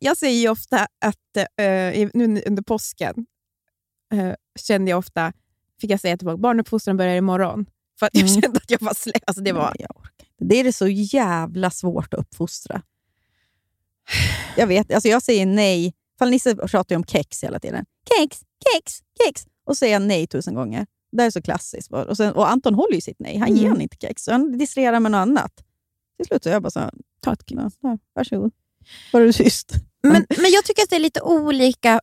[0.00, 1.48] jag, säger ju ofta att
[1.94, 3.26] i- nu under påsken
[4.14, 5.32] eh, kände jag ofta,
[5.80, 7.66] fick jag säga tillbaka, barnuppfostran börjar imorgon.
[7.98, 8.42] För att jag Mm.
[8.42, 9.24] kände att jag var släkt.
[9.26, 9.86] Alltså det var, Nej.
[10.38, 12.82] Det är det så jävla svårt att uppfostra.
[14.56, 15.94] Jag vet, alltså jag säger nej.
[16.18, 17.84] Fall Nisse pratar ju om kex hela tiden.
[18.08, 19.46] Kex, kex, kex.
[19.66, 20.86] Och säger jag nej tusen gånger.
[21.12, 21.92] Det är så klassiskt.
[21.92, 23.36] Och, sen, och Anton håller ju sitt nej.
[23.38, 23.72] Han ger Mm.
[23.72, 24.22] han inte kex.
[24.24, 25.52] Så han distraherar med något annat.
[26.16, 26.90] Till slut så jag bara så här,
[27.20, 28.52] ta ett ja, där, varsågod.
[29.12, 29.72] Var du tyst?
[30.02, 32.00] Men, men jag tycker att det är lite olika.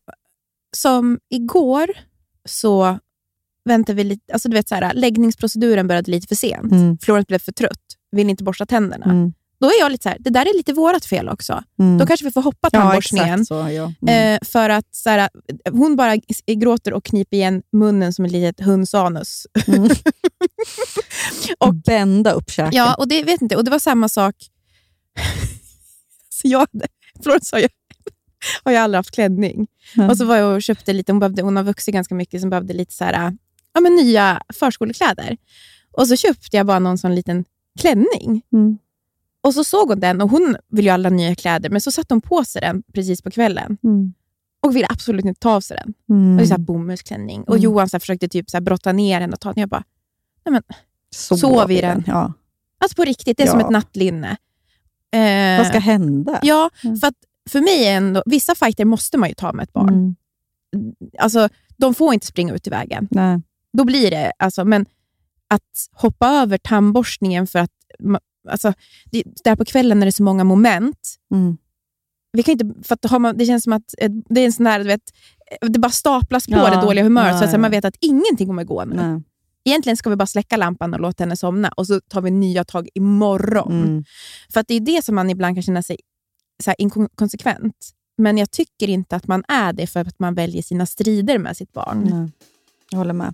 [0.78, 1.90] Som igår
[2.46, 3.00] så
[3.66, 6.72] väntade vi lite, alltså du vet så här, läggningsproceduren började lite för sent.
[6.72, 6.98] Mm.
[6.98, 7.82] Florence blev för trött,
[8.12, 9.06] vill inte borsta tänderna.
[9.06, 9.34] Mm.
[9.60, 11.64] Då är jag lite så här, det där är lite vårt fel också.
[11.80, 11.98] Mm.
[11.98, 13.46] Då kanske vi får hoppa ja, tandborstningen.
[13.46, 13.54] så.
[13.54, 13.94] Ja.
[14.02, 14.34] Mm.
[14.34, 15.30] Eh, för att så här,
[15.72, 19.48] hon bara s- gråter och kniper igen munnen som ett litet hundsanus.
[19.68, 19.90] Mm.
[21.60, 22.74] och- Bända upp käken.
[22.74, 23.56] Ja, och det vet inte.
[23.56, 24.36] Och det var samma sak.
[26.30, 26.68] så jag
[27.24, 27.68] Florence har ju,
[28.64, 29.68] har ju aldrig haft klänning.
[29.96, 30.10] Ja.
[30.10, 32.46] Och så var jag och köpte lite, hon, behövde, hon har vuxit ganska mycket, så
[32.46, 33.38] hon behövde lite så här,
[33.74, 35.38] ja, men nya förskolekläder.
[35.92, 37.46] Och så köpte jag bara någon sån liten
[37.80, 38.42] klänning.
[38.54, 38.78] Mm.
[39.44, 42.14] Och så såg hon den och hon vill ju alla nya kläder, men så satte
[42.14, 44.14] hon på sig den precis på kvällen Mm.
[44.62, 45.94] och ville absolut inte ta av sig den.
[46.18, 46.32] Mm.
[46.32, 47.42] Och det är så här bomullsklänning.
[47.44, 47.64] Och Mm.
[47.64, 49.60] Johan så här försökte typ så här brotta ner den och ta den.
[49.62, 49.84] Jag bara,
[51.16, 52.04] Sov Sov i den.
[52.08, 52.34] Ja.
[52.80, 53.52] alltså på riktigt, det är Ja.
[53.52, 54.38] som ett nattlinne.
[55.12, 56.40] Eh, Vad ska hända?
[56.44, 56.98] Ja, Mm.
[56.98, 57.16] för att
[57.50, 59.90] för mig är ändå, vissa fighter måste man ju ta med ett barn.
[59.90, 60.16] Mm.
[61.20, 63.08] Alltså, de får inte springa ut i vägen.
[63.12, 63.42] Nej.
[63.74, 64.86] Då blir det, alltså, men
[65.50, 67.72] att hoppa över tandborstningen för att,
[68.50, 68.74] alltså,
[69.06, 71.58] det, där på kvällen när det är så många moment, Mm.
[72.32, 74.54] vi kan inte, för att har man, det känns som att eh, det är en
[74.54, 75.02] sån där, vet,
[75.62, 77.58] det bara staplas på Ja, det dåliga humöret, ja, så att ja.
[77.58, 78.96] man vet att ingenting kommer gå nu.
[78.96, 79.22] Nej.
[79.64, 82.64] Egentligen ska vi bara släcka lampan och låta henne somna och så tar vi nya
[82.64, 83.84] tag imorgon.
[83.84, 84.04] Mm.
[84.54, 85.98] För att det är det som man ibland kan känna sig
[86.64, 87.90] så inkonsekvent.
[88.18, 91.58] Men jag tycker inte att man är det för att man väljer sina strider med
[91.58, 92.08] sitt barn.
[92.12, 92.32] Nej.
[92.92, 93.34] Jag håller med.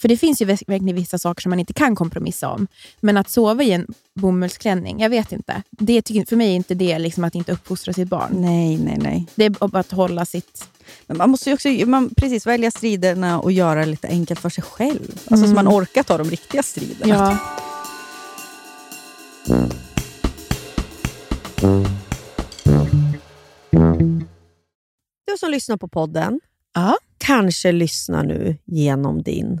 [0.00, 2.66] För det finns ju verkligen vissa saker som man inte kan kompromissa om.
[3.00, 5.62] Men att sova i en bomullsklänning, jag vet inte.
[5.70, 8.30] Det tycker, för mig är inte det liksom att inte uppfostra sitt barn.
[8.32, 9.26] Nej, nej, nej.
[9.34, 10.68] Det är att hålla sitt...
[11.06, 14.50] Men man måste ju också man, precis välja striderna och göra det lite enkelt för
[14.50, 15.00] sig själv.
[15.10, 15.48] Alltså Mm.
[15.48, 17.14] så man orkar ta de riktiga striderna.
[17.14, 17.38] Ja.
[25.26, 26.40] Du som lyssnar på podden
[26.74, 26.96] Ja.
[27.18, 29.60] kanske lyssnar nu genom din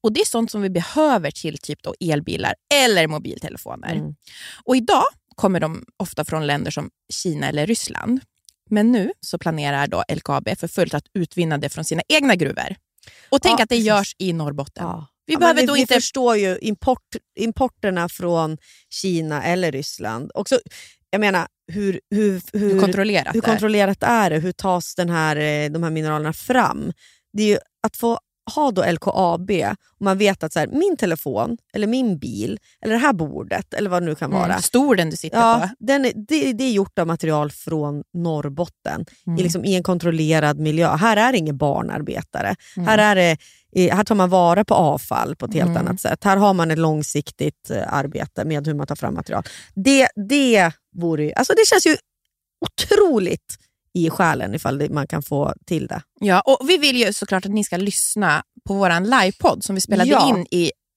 [0.00, 3.94] Och Det är sånt som vi behöver till typ då elbilar eller mobiltelefoner.
[3.94, 4.14] Mm.
[4.64, 5.04] Och Idag
[5.36, 8.20] kommer de ofta från länder som Kina eller Ryssland.
[8.70, 12.76] Men nu så planerar då LKAB för fullt att utvinna det från sina egna gruvor.
[13.28, 14.84] Och tänk Ja, att det görs i Norrbotten.
[14.84, 15.06] Ja.
[15.26, 15.94] Vi Ja, vi, vi inte...
[15.94, 18.58] förstår ju import, importerna från
[18.90, 20.30] Kina eller Ryssland.
[20.34, 20.58] Också,
[21.10, 24.38] jag menar, hur, hur, hur, Hur kontrollerat hur kontrollerat är det?
[24.38, 26.92] Hur tas den här, eh, de här mineralerna fram?
[27.32, 28.18] Det är ju att få
[28.50, 29.50] ha då LKAB
[29.98, 33.74] och man vet att så här, min telefon, eller min bil, eller det här bordet,
[33.74, 34.44] eller vad det nu kan vara.
[34.44, 35.84] Mm, stolen du sitter Ja, på.
[35.84, 39.38] den är, det, det är gjort av material från Norrbotten, Mm.
[39.38, 40.96] i, liksom, i en kontrollerad miljö.
[40.96, 42.54] Här är det ingen barnarbetare.
[42.76, 42.88] Mm.
[42.88, 43.36] Här, är
[43.72, 45.86] det, här tar man vara på avfall på ett helt Mm.
[45.86, 46.24] annat sätt.
[46.24, 49.42] Här har man ett långsiktigt eh, arbete med hur man tar fram material.
[49.74, 51.96] Det, det, vore, ju- alltså det känns ju
[52.66, 53.56] otroligt
[53.94, 56.02] i själen ifall man kan få till det.
[56.20, 59.80] Ja, och vi vill ju såklart att ni ska lyssna på vår livepodd som vi
[59.80, 60.28] spelade Ja.
[60.28, 60.72] in i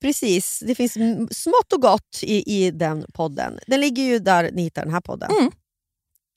[0.00, 0.62] precis.
[0.66, 0.92] Det finns
[1.42, 3.58] smått och gott i, i den podden.
[3.66, 5.30] Den ligger ju där ni hittar den här podden.
[5.30, 5.52] Mm.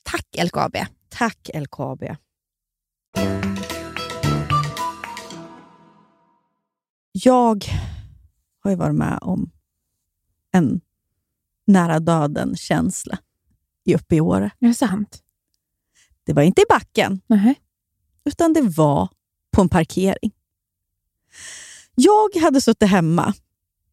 [0.03, 0.77] Tack LKAB.
[1.09, 2.03] Tack LKAB.
[7.11, 7.65] Jag
[8.59, 9.51] har ju varit med om
[10.51, 10.81] en
[11.67, 13.19] nära döden-känsla
[13.83, 14.51] i uppe i Åre.
[14.59, 15.23] Är det sant?
[16.23, 17.55] Det var inte i backen, Nej.
[18.25, 19.09] utan det var
[19.51, 20.31] på en parkering.
[21.95, 23.33] Jag hade suttit hemma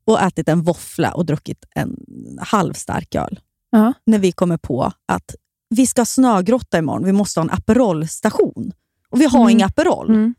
[0.09, 1.97] och ätit en våffla och druckit en
[2.41, 3.41] halvstark öl
[3.71, 3.93] Ja.
[4.07, 5.35] när vi kommer på att
[5.71, 7.05] vi ska snögrotta imorgon.
[7.05, 8.73] Vi måste ha en Aperol-station.
[9.11, 9.51] Och vi har Mm.
[9.51, 10.09] inga Aperol.
[10.11, 10.35] Mm.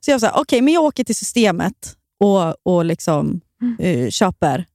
[0.00, 3.76] Så jag sa, okej, men jag åker till systemet och, och liksom, Mm.
[3.78, 4.66] eh, köper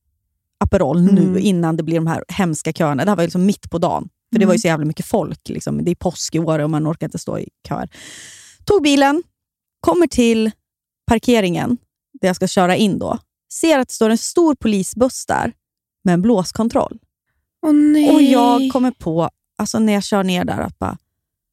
[0.58, 1.38] Aperol nu Mm.
[1.38, 3.06] innan det blir de här hemska köerna.
[3.06, 4.10] Det här var liksom mitt på dagen.
[4.34, 4.48] För det Mm.
[4.48, 5.50] var ju så jävla mycket folk.
[5.50, 5.84] Liksom.
[5.86, 7.90] Det är påsk i år och man orkar inte stå i köer.
[8.66, 9.24] Tog bilen,
[9.80, 10.52] kommer till
[11.08, 11.78] parkeringen
[12.22, 13.18] där jag ska köra in då.
[13.54, 15.54] Ser att det står en stor polisbuss där
[16.04, 17.00] med en blåskontroll.
[17.74, 18.10] Nej.
[18.16, 20.98] Och jag kommer på, alltså när jag kör ner där, att bara...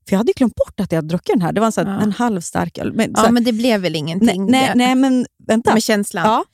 [0.09, 1.53] För jag hade glömt bort att jag druckit den här.
[1.53, 2.01] Det var en, sån Ja.
[2.01, 2.93] en halv stark öl.
[2.93, 4.47] Men, Ja, här- men det blev väl ingenting?
[4.47, 4.74] nej, det.
[4.74, 5.72] nej, men vänta.
[5.74, 6.24] Med känslan?
[6.26, 6.45] Ja.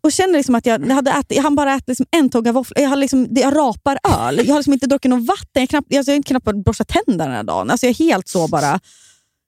[0.00, 2.80] Och känner liksom att jag, hade ätit, jag hann bara ätit liksom en tugga våffla.
[2.82, 4.36] Jag, liksom, jag rapar öl.
[4.38, 5.62] Jag har liksom inte druckit något vatten.
[5.62, 7.70] Jag, knappt, alltså jag har inte knappt borstat tänderna den här dagen.
[7.70, 8.80] Alltså jag är helt så bara...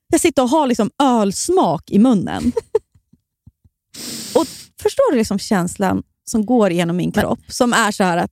[0.07, 2.51] Jag sitter och har liksom ölsmak i munnen.
[4.35, 4.47] och
[4.87, 7.39] Förstår du liksom känslan som går genom min kropp?
[7.47, 8.31] Som är så här att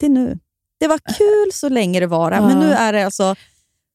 [0.00, 0.38] det är nu.
[0.80, 2.58] Det var kul så länge det var, men Ja.
[2.60, 3.34] nu är det alltså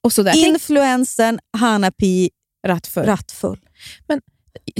[0.03, 0.31] Och så där.
[0.31, 2.29] Tänk, influensen Hanapi
[2.67, 3.05] rattfull.
[3.05, 3.59] rattfull.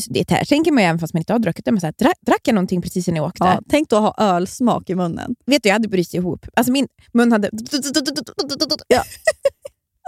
[0.10, 1.72] Det här tänker man ju även fast man inte har druckit det.
[1.72, 3.44] Men så här, drack, drack jag någonting precis innan jag åkte?
[3.44, 5.36] Ja, tänk då att ha ölsmak i munnen.
[5.46, 6.46] Vet du, jag hade brutit ihop.
[6.54, 7.50] Alltså min mun hade...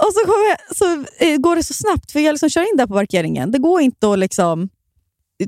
[0.05, 2.87] Och så, jag, så eh, går det så snabbt, för jag liksom kör in där
[2.87, 3.51] på parkeringen.
[3.51, 4.69] Det går inte att liksom...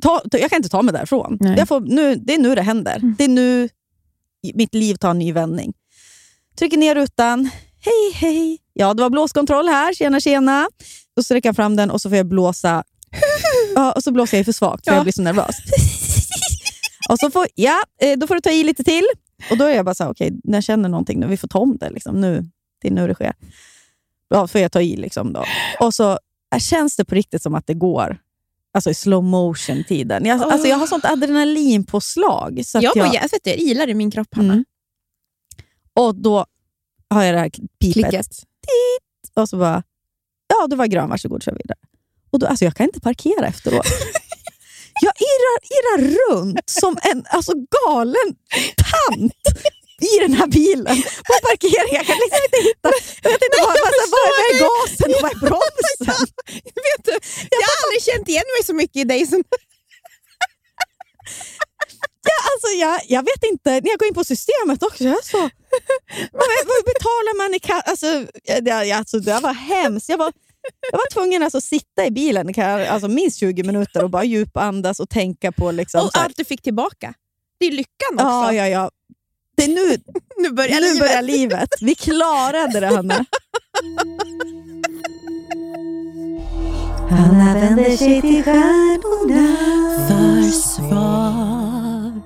[0.02, 1.38] Ta, jag kan inte ta mig därifrån.
[1.68, 2.96] Får, nu, det är nu det händer.
[2.96, 3.16] Mm.
[3.18, 3.70] Det är nu
[4.54, 5.74] mitt liv tar en ny vändning.
[6.60, 7.50] Trycker ner rutan.
[7.80, 8.58] Hej, hej.
[8.74, 9.94] Ja, det var blåskontroll här.
[9.94, 10.68] Tjena, tjena.
[11.16, 12.84] Då sträcker jag fram den och så får jag blåsa
[13.76, 14.96] Ja, och så blåser jag för svagt för Ja.
[14.96, 15.56] jag blir så nervös.
[17.10, 19.06] och så får, ja, eh, då får du ta i lite till.
[19.52, 21.48] Och Då är jag bara så här, okej, när jag känner någonting, nu, vi får
[21.48, 21.90] ta om det.
[21.90, 22.22] Liksom.
[22.22, 22.44] Nu,
[22.82, 23.34] det är nu det sker.
[24.30, 24.96] Ja, får jag ta i.
[24.96, 25.46] Liksom, då.
[25.80, 26.20] Och så
[26.56, 28.18] äh, känns det på riktigt som att det går.
[28.76, 30.26] Alltså i slow motion-tiden.
[30.26, 32.62] Jag, alltså, jag har sånt adrenalinpåslag.
[32.66, 34.54] Så Jag, jag, jag, jag, ilar i min kropp, Hanna.
[34.54, 34.66] Mm.
[35.94, 36.46] Och då
[37.10, 37.50] har jag det här
[37.80, 37.94] pipet.
[37.94, 38.28] Klicket.
[39.34, 39.84] Och så bara,
[40.48, 41.78] ja det var grön, varsågod kör vidare.
[42.32, 43.86] Och då, alltså jag kan inte parkera efteråt.
[45.02, 48.30] Jag irrar, irrar runt som en alltså, galen
[48.78, 49.44] tant
[50.02, 50.98] i den här bilen
[51.28, 51.96] på parkeringen.
[51.96, 52.90] Jag kan liksom inte hitta,
[53.24, 56.28] jag vet inte vad, vad, vad är gasen och vad är bromsen?
[58.26, 59.44] Känt igen mig så mycket i dig som...
[62.28, 65.38] Ja, alltså, jag, jag vet inte, när jag går in på systemet också, jag så...
[66.32, 68.26] Vad, vad betalar man i ka- alltså,
[68.62, 70.10] det, alltså, det var hemskt.
[70.10, 70.34] Jag var,
[70.92, 75.00] jag var tvungen alltså, att sitta i bilen alltså, minst 20 minuter och bara djupandas
[75.00, 75.72] och tänka på...
[75.72, 77.14] Liksom, Och allt du fick tillbaka.
[77.60, 78.24] Det är lyckan också.
[78.26, 78.92] ja, ja, ja.
[79.58, 79.98] Det är nu,
[80.38, 81.00] Nu börjar nu livet.
[81.00, 81.70] börjar livet.
[81.82, 83.26] Vi klarade det, Hanna.
[87.10, 89.56] Alla vänder sig till stjärnorna
[90.08, 92.22] för svar.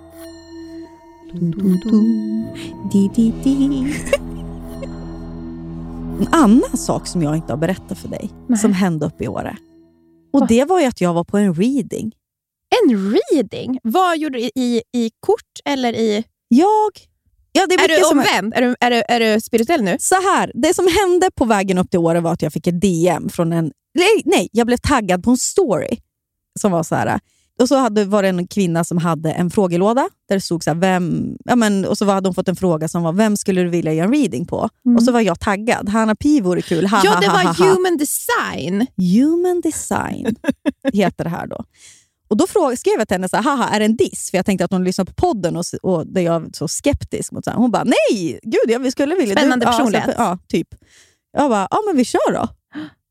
[1.34, 2.48] Dum, dum, dum.
[2.92, 3.94] Di, di, di.
[6.20, 8.60] En annan sak som jag inte har berättat för dig, Nej.
[8.60, 9.58] som hände uppe i Åre.
[10.34, 10.48] Och?
[10.48, 12.12] Det var ju att jag var på en reading.
[12.84, 13.80] En reading?
[13.84, 16.24] Vad gjorde du i, i kort eller i...
[16.48, 16.92] Jag...
[17.52, 18.54] Ja, det är Är du som omvänd?
[18.54, 19.98] Är du, är, du, är du spirituell nu?
[20.00, 22.82] Så här, det som hände på vägen upp till Åre var att jag fick ett
[22.82, 23.72] DM från en...
[23.94, 25.98] Nej, nej jag blev taggad på en story
[26.60, 27.20] som var så här.
[27.60, 30.70] Och så hade, var det en kvinna som hade en frågelåda där det stod så
[30.70, 31.36] här, vem...
[31.46, 33.94] Ja, men, och så hade hon fått en fråga som var, vem skulle du vilja
[33.94, 34.70] göra en reading på?
[34.98, 35.90] Och så var jag taggad.
[35.90, 36.88] Hanna Pi vore kul.
[36.88, 37.66] Ha, ja, det ha, var ha.
[37.66, 38.88] human design.
[38.98, 40.36] Human design
[40.94, 41.64] heter det här då.
[42.30, 44.32] Och Då fråg, skrev jag till henne, så här, haha, är det en diss?
[44.32, 47.32] För jag tänkte att hon lyssnar på podden och, och där jag är så skeptisk.
[47.32, 47.58] Mot så här.
[47.58, 49.36] Hon bara, nej, gud, ja, vi skulle vilja.
[49.36, 50.06] Spännande du, ja, personlighet.
[50.06, 50.68] så- Ja, typ.
[51.32, 52.48] Jag bara, ja men vi kör då.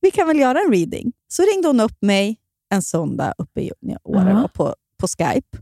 [0.00, 1.12] Vi kan väl göra en reading.
[1.28, 2.36] Så ringde hon upp mig
[2.74, 3.70] en söndag uppe i
[4.04, 4.40] Åre Ja.
[4.42, 5.58] då, på, på Skype.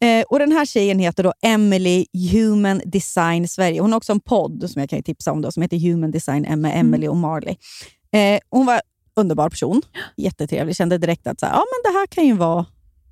[0.00, 3.80] Eh, och Den här tjejen heter då Emily Human Design Sverige.
[3.80, 6.42] Hon har också en podd som jag kan tipsa om då, som heter Human Design
[6.42, 6.66] med Mm.
[6.86, 7.56] Emily och Marley.
[8.12, 8.80] Eh, hon var
[9.16, 9.82] underbar person,
[10.16, 10.76] jättetrevlig.
[10.76, 12.66] Kände direkt att så här, ja, men det här kan ju vara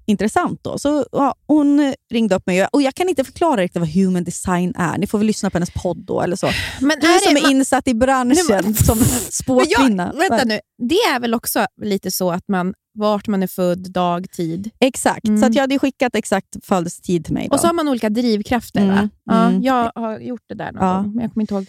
[0.08, 0.60] intressant.
[0.64, 0.78] då.
[0.78, 4.74] Så ja, Hon ringde upp mig och jag kan inte förklara riktigt vad human design
[4.76, 4.98] är.
[4.98, 6.20] Ni får väl lyssna på hennes podd då.
[6.22, 6.50] Eller så.
[6.80, 8.98] Men Du är som det, är insatt i branschen Men- som
[9.30, 10.12] spåkvinna.
[10.12, 14.30] vänta nu, det är väl också lite så att man, vart man är född, dag,
[14.30, 14.70] tid.
[14.80, 15.40] Exakt, Mm.
[15.40, 17.48] så att jag hade skickat exakt födelsetid till mig.
[17.48, 17.54] Då.
[17.54, 18.80] Och så har man olika drivkrafter.
[18.80, 19.08] Mm?
[19.24, 19.62] Ja, mm.
[19.62, 20.94] Jag har gjort det där någon Ja.
[20.96, 21.66] gång, men jag kommer inte ihåg.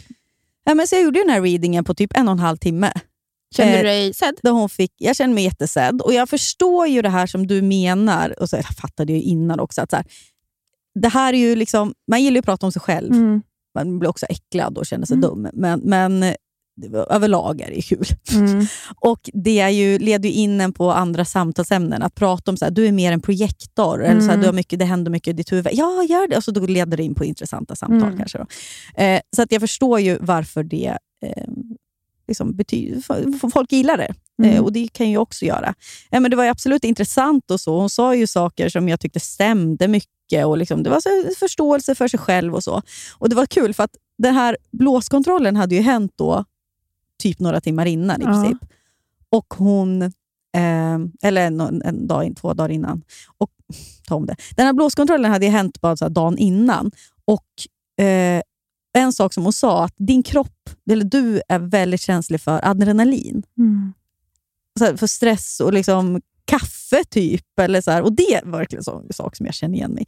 [0.63, 2.91] ja, men så jag gjorde den här readingen på typ en och en halv timme.
[3.55, 4.39] Kände Eh, du dig sedd?
[4.43, 7.61] Där hon fick, jag känner mig jättesedd och jag förstår ju det här som du
[7.61, 8.39] menar.
[8.41, 10.05] Och så, jag fattade ju innan också att så här,
[10.99, 13.13] det här är ju liksom, man gillar ju att prata om sig själv.
[13.13, 13.41] Mm.
[13.75, 15.29] Man blir också äcklad och känner sig Mm.
[15.29, 15.47] dum.
[15.53, 16.33] Men, men eh,
[17.09, 18.05] överlag är det kul.
[18.33, 18.65] Mm.
[18.95, 22.01] Och Det är ju, leder ju in en på andra samtalsämnen.
[22.01, 24.41] Att prata om så här, du är mer en projektor, eller så här, Mm.
[24.41, 25.67] du har mycket, det händer mycket i ditt huvud.
[25.73, 26.37] Ja, gör det.
[26.37, 28.03] Och så då leder det in på intressanta samtal.
[28.03, 28.17] Mm.
[28.17, 28.37] kanske.
[28.37, 28.45] Då.
[29.03, 31.43] Eh, så att jag förstår ju varför det eh,
[32.29, 34.13] liksom betyder, f- folk gillar det.
[34.43, 34.55] Mm.
[34.55, 35.73] Eh, och det kan jag också göra.
[36.11, 37.79] Eh, men det var ju absolut intressant och så.
[37.79, 40.45] Hon sa ju saker som jag tyckte stämde mycket.
[40.45, 42.81] Och liksom, det var så förståelse för sig själv och så.
[43.17, 46.45] Och Det var kul för att den här blåskontrollen hade ju hänt då
[47.23, 48.31] typ några timmar innan i Ja.
[48.31, 48.57] princip.
[49.29, 53.01] Och hon, eh, eller en, en dag, två dagar innan.
[53.37, 53.49] Och,
[54.07, 54.35] ta om det.
[54.55, 56.91] Den här blåskontrollen hade ju hänt bara så dagen innan.
[57.25, 58.41] Och eh,
[58.97, 63.43] En sak som hon sa, att din kropp, eller du är väldigt känslig för adrenalin.
[63.57, 63.93] Mm.
[64.79, 67.59] Här, för stress och liksom kaffe typ.
[67.61, 68.01] Eller så här.
[68.01, 70.05] Och det är verkligen så- en sak som jag känner igen mig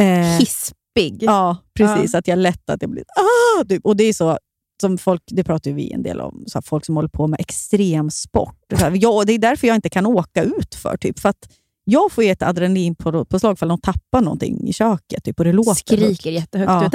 [0.00, 1.18] eh, Hispig.
[1.22, 2.14] Ja, precis.
[2.14, 3.04] Att jag lätt att jag blir...
[3.16, 3.84] Ah, typ.
[3.86, 4.38] Och det är så,
[4.80, 7.26] som folk, det pratar ju vi en del om, så här, folk som håller på
[7.26, 8.58] med extremsport.
[8.70, 11.18] Så här, ja, det är därför jag inte kan åka ut för typ.
[11.18, 11.48] För att
[11.84, 15.70] jag får ju ett adrenalinpåslag för någon tappar någonting i köket typ, och det låter.
[15.70, 15.78] högt.
[15.88, 16.86] Skriker jättehögt Ja.
[16.86, 16.92] ut.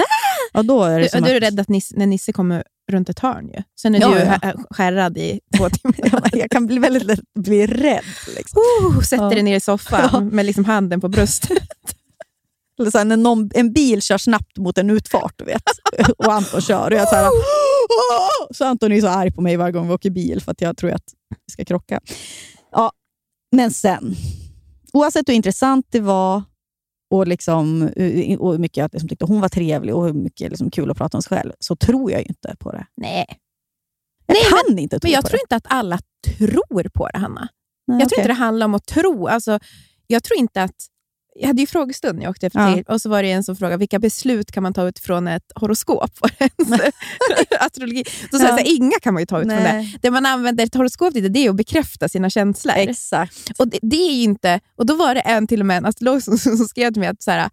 [0.54, 3.10] Ja, då är det Du, du är att- rädd att Nisse, när Nisse kommer runt
[3.10, 3.48] ett hörn.
[3.54, 3.64] Ju.
[3.82, 4.26] Sen är Ja, du ja.
[4.26, 6.30] hä- skärrad i två timmar.
[6.34, 8.04] jag kan bli väldigt lätt bli rädd.
[8.38, 8.60] Liksom.
[8.82, 9.30] Oh, sätter Ja.
[9.30, 10.20] dig ner i soffan Ja.
[10.20, 11.58] med liksom handen på bröstet.
[12.80, 15.64] Eller så här, när någon, en bil kör snabbt mot en utfart du vet,
[16.18, 16.92] och Anton kör.
[16.92, 17.30] Och jag så, här,
[18.54, 20.78] så Anton är så arg på mig varje gång vi åker bil för att jag
[20.78, 21.04] tror att
[21.46, 22.00] vi ska krocka.
[22.72, 22.92] Ja,
[23.52, 24.16] men sen,
[24.94, 26.44] oavsett hur intressant det var
[27.14, 27.82] och, liksom,
[28.40, 30.98] och hur mycket jag liksom tyckte hon var trevlig och hur mycket liksom kul att
[30.98, 32.86] prata om sig själv, så tror jag ju inte på det.
[32.96, 33.26] Nej,
[34.26, 35.42] Jag Nej, kan inte tro men jag på tror det.
[35.44, 36.00] inte att alla
[36.38, 37.48] tror på det, Hanna.
[37.88, 39.28] Nej, jag tror inte det handlar om att tro.
[39.28, 39.60] Alltså,
[40.08, 40.76] jag tror inte att...
[41.36, 42.76] Jag hade ju frågestund när jag åkte efter Ja.
[42.76, 45.52] till och så var det en som frågade vilka beslut kan man ta utifrån ett
[45.56, 46.12] horoskop?
[46.40, 48.04] Det astrologi.
[48.32, 48.56] Så sa jag Ja.
[48.58, 49.46] här, inga kan man ju ta det.
[49.46, 49.98] Nej.
[50.02, 52.74] Det man använder ett horoskop till det är att bekräfta sina känslor.
[52.78, 53.52] Exakt.
[53.58, 54.60] Och det, det är inte...
[54.76, 57.10] Och då var det en till och med en astrolog som, som skrev till mig
[57.10, 57.50] att så här,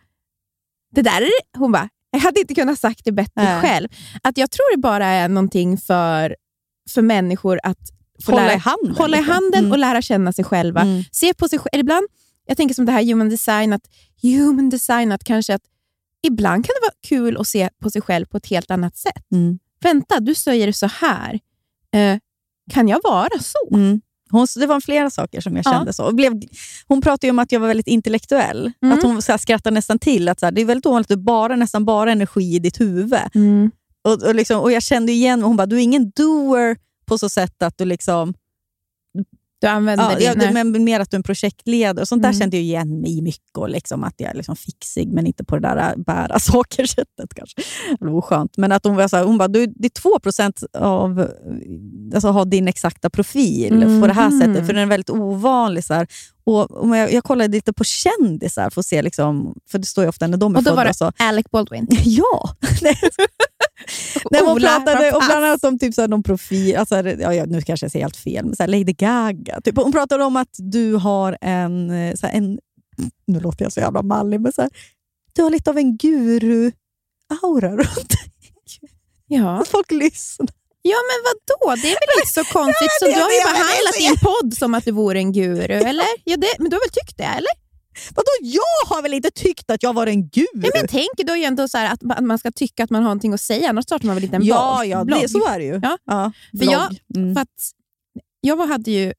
[0.95, 3.61] det där är, hon bara, jag hade inte kunnat sagt det bättre Nej.
[3.61, 3.89] själv.
[4.23, 6.37] Att jag tror det bara är någonting för,
[6.91, 7.79] för människor att
[8.27, 9.35] Hålla lära, i handen, hålla i liksom.
[9.35, 9.73] handen Mm.
[9.73, 10.81] och lära känna sig själva.
[10.81, 11.03] Mm.
[11.13, 11.81] Se på sig själv.
[11.81, 12.07] Ibland,
[12.51, 13.89] jag tänker som det här human design, att
[14.23, 15.63] human design, att kanske att
[16.23, 19.33] ibland kan det vara kul att se på sig själv på ett helt annat sätt.
[19.33, 19.59] Mm.
[19.83, 21.41] Vänta, du säger det så här.
[21.95, 22.19] Eh,
[22.71, 23.75] kan jag vara så?
[23.77, 24.01] Mm.
[24.31, 25.73] Hon, det var flera saker som jag Ja.
[25.73, 26.05] kände så.
[26.05, 26.41] Och blev,
[26.89, 28.73] hon pratade ju om att jag var väldigt intellektuell.
[28.83, 28.99] Mm.
[28.99, 30.29] Att hon så här, skrattade nästan till.
[30.29, 32.81] Att så här, det är väldigt ovanligt att du bara, nästan bara energi i ditt
[32.81, 33.19] huvud.
[33.35, 33.71] Mm.
[34.05, 36.77] Och, och, liksom, och Jag kände igen hon bara, du är ingen doer
[37.07, 38.35] på så sätt att du liksom...
[39.61, 40.45] Du använder Ja, ja, dina...
[40.53, 42.03] det- men mer att du är en projektledare.
[42.03, 42.33] Och sånt Mm.
[42.33, 43.57] där kände jag igen mig i mycket.
[43.59, 46.87] Och liksom att jag är liksom fixig, men inte på det där äh, bära saker
[46.87, 47.57] sättet kanske.
[48.01, 48.49] Det var.
[48.61, 51.29] Men att hon var så här, hon bara, du, det är 2 procent av
[52.15, 55.85] alltså, ha din exakta profil på det här sättet, för den är väldigt ovanlig.
[55.85, 56.07] Så här.
[56.51, 60.05] Och, och jag, jag kollade lite på kändisar för att se, liksom, för det står
[60.05, 61.13] ju ofta när de är och då var det så.
[61.19, 61.87] Alec Baldwin.
[62.05, 62.55] Ja!
[62.83, 67.63] Nej, hon pratade och bland annat om typ så här, någon profil, alltså, ja, nu
[67.63, 69.61] kanske jag säger helt fel, men så här, Lady Gaga.
[69.61, 69.77] Typ.
[69.77, 72.59] Hon pratade om att du har en, eh, så här, en
[73.27, 74.71] nu låter jag så jävla mallig, men så här,
[75.33, 78.33] du har lite av en guru-aura runt dig.
[79.27, 79.65] Ja.
[79.67, 80.49] Folk lyssnar.
[80.83, 81.37] Ja, men vad
[81.83, 82.93] Det är väl inte så konstigt?
[83.01, 86.07] så du har ju behandlat din podd som att du vore en guru, eller?
[86.25, 87.55] Ja, det, men du har väl tyckt det, eller?
[88.15, 90.47] Vadå, jag har väl inte tyckt att jag var en guru?
[90.55, 93.09] Nej, men tänk då ju ändå så här att man- ska tycka att man har
[93.09, 95.21] någonting att säga, annars startar man väl inte en ja, ja blogg.
[95.23, 95.81] det, så är det ju.
[95.83, 95.99] Ja.
[96.05, 96.75] Ja, För blogg.
[96.75, 97.35] jag- mm.
[97.35, 97.49] För att
[98.41, 99.13] jag hade ju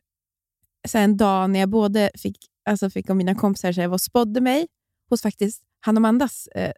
[0.88, 2.38] så en dag när jag både fick,
[2.70, 4.68] alltså fick av mina kompisar var och spådde mig
[5.10, 6.72] hos faktiskt han och Amandas eh,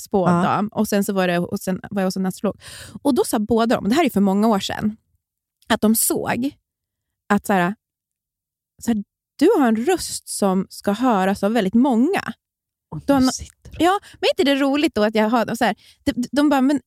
[0.00, 2.60] spådam och sen så var, det, och sen var jag hos en astrolog.
[3.02, 4.96] Och då sa båda de, det här är för många år sedan,
[5.68, 6.50] att de såg
[7.28, 7.74] att så här,
[8.82, 9.04] så här,
[9.38, 12.32] du har en röst som ska höras av väldigt många.
[13.06, 13.84] Du har sitter de.
[13.84, 15.54] Ja, men är inte det roligt då att jag har...
[15.54, 15.74] Så här,
[16.04, 16.80] de, de bara, men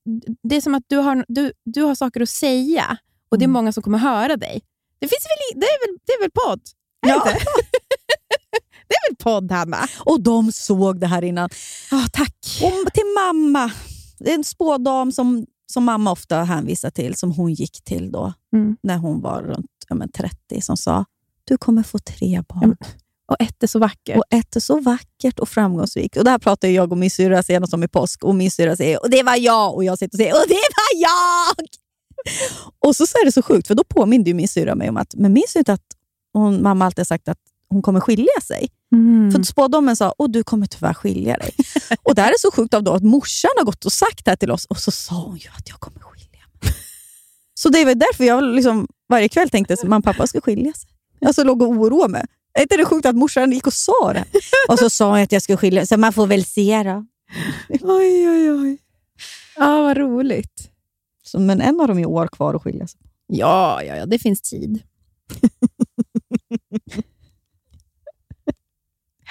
[0.44, 2.98] det är som att du har, du, du har saker att säga
[3.30, 3.54] och det är Mm.
[3.54, 4.62] många som kommer höra dig.
[5.00, 6.62] Det, finns väl, det, är, väl, det är väl podd?
[7.06, 7.26] Är Ja.
[8.88, 9.88] det är väl podd, Hanna?
[10.00, 11.50] Och de såg det här innan.
[11.92, 12.36] Oh, tack.
[12.64, 13.72] Och till mamma.
[14.20, 18.34] Det är en spådam som, som mamma ofta hänvisar till, som hon gick till då,
[18.56, 18.78] Mm.
[18.84, 21.06] när hon var runt ja, men 30, som sa
[21.44, 22.60] du kommer få tre barn.
[22.70, 22.78] Men-
[23.28, 24.18] Och ett är så vackert.
[24.18, 26.18] Och ett är så vackert och framgångsrikt.
[26.18, 28.24] Och det här pratar jag och min syrra senast om i påsk.
[28.24, 29.76] Och min syrra säger och det var jag.
[29.76, 31.66] Och jag sitter och säger och det var jag!
[32.80, 34.98] Och så, så är det så sjukt, för då påminde ju min syrra mig om
[34.98, 35.86] att, men minns du inte att
[36.34, 37.38] hon, mamma alltid har sagt att
[37.76, 38.70] hon kommer skilja sig?
[38.92, 39.32] Mm.
[39.32, 41.52] För spådomen sa, och du kommer tyvärr skilja dig.
[42.04, 44.32] och det här är så sjukt av då att morsan har gått och sagt det
[44.32, 46.74] här till oss och så sa hon ju att jag kommer skilja mig.
[47.54, 50.42] Så det är väl därför jag liksom varje kväll tänkte att mamma och pappa ska
[50.42, 50.90] skilja sig.
[51.20, 52.26] Jag så låg och oroade mig.
[52.54, 54.26] Är inte det sjukt att morsan gick och sa det?
[54.70, 57.06] Och så sa hon att jag skulle skilja mig, så man får väl se då.
[57.70, 58.78] Oj, oj, oj.
[59.56, 60.70] Ja, vad roligt.
[61.24, 63.02] Så, men en av dem är år kvar att skilja sig.
[63.28, 64.84] Ja, ja, ja, det finns tid.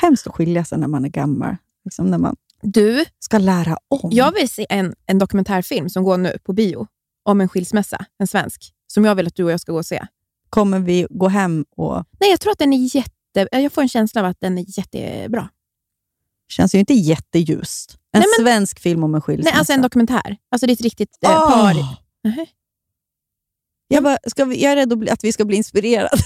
[0.05, 1.57] Hemskt att skilja sig när man är gammal.
[1.85, 4.11] Liksom när man Du, ska lära om.
[4.13, 6.87] jag vill se en, en dokumentärfilm som går nu på bio
[7.23, 9.87] om en skilsmässa, en svensk, som jag vill att du och jag ska gå och
[9.87, 10.07] se.
[10.51, 12.05] Kommer vi gå hem och...
[12.21, 13.49] Nej, jag tror att den är jätte...
[13.51, 15.49] Jag får en känsla av att den är jättebra.
[16.49, 17.99] känns ju inte jätteljust.
[18.13, 19.51] En Nej, men- svensk film om en skilsmässa.
[19.51, 20.37] Nej, alltså en dokumentär.
[20.51, 21.51] Alltså det är ett riktigt eh, Åh!
[21.51, 21.75] par.
[22.25, 22.47] Nähä.
[23.89, 26.09] Jag, bara, ska vi, jag är rädd att vi ska bli inspirerade.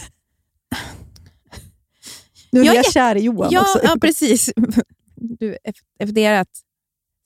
[2.53, 3.81] Nu är Jag jag, är- kär i Johan Ja, också.
[3.83, 4.51] ja, precis.
[5.17, 5.57] Du,
[5.99, 6.49] efter, ert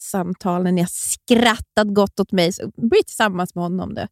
[0.02, 3.94] samtal, när ni har skrattat gott åt mig, så bli tillsammans med honom.
[3.94, 4.06] Du.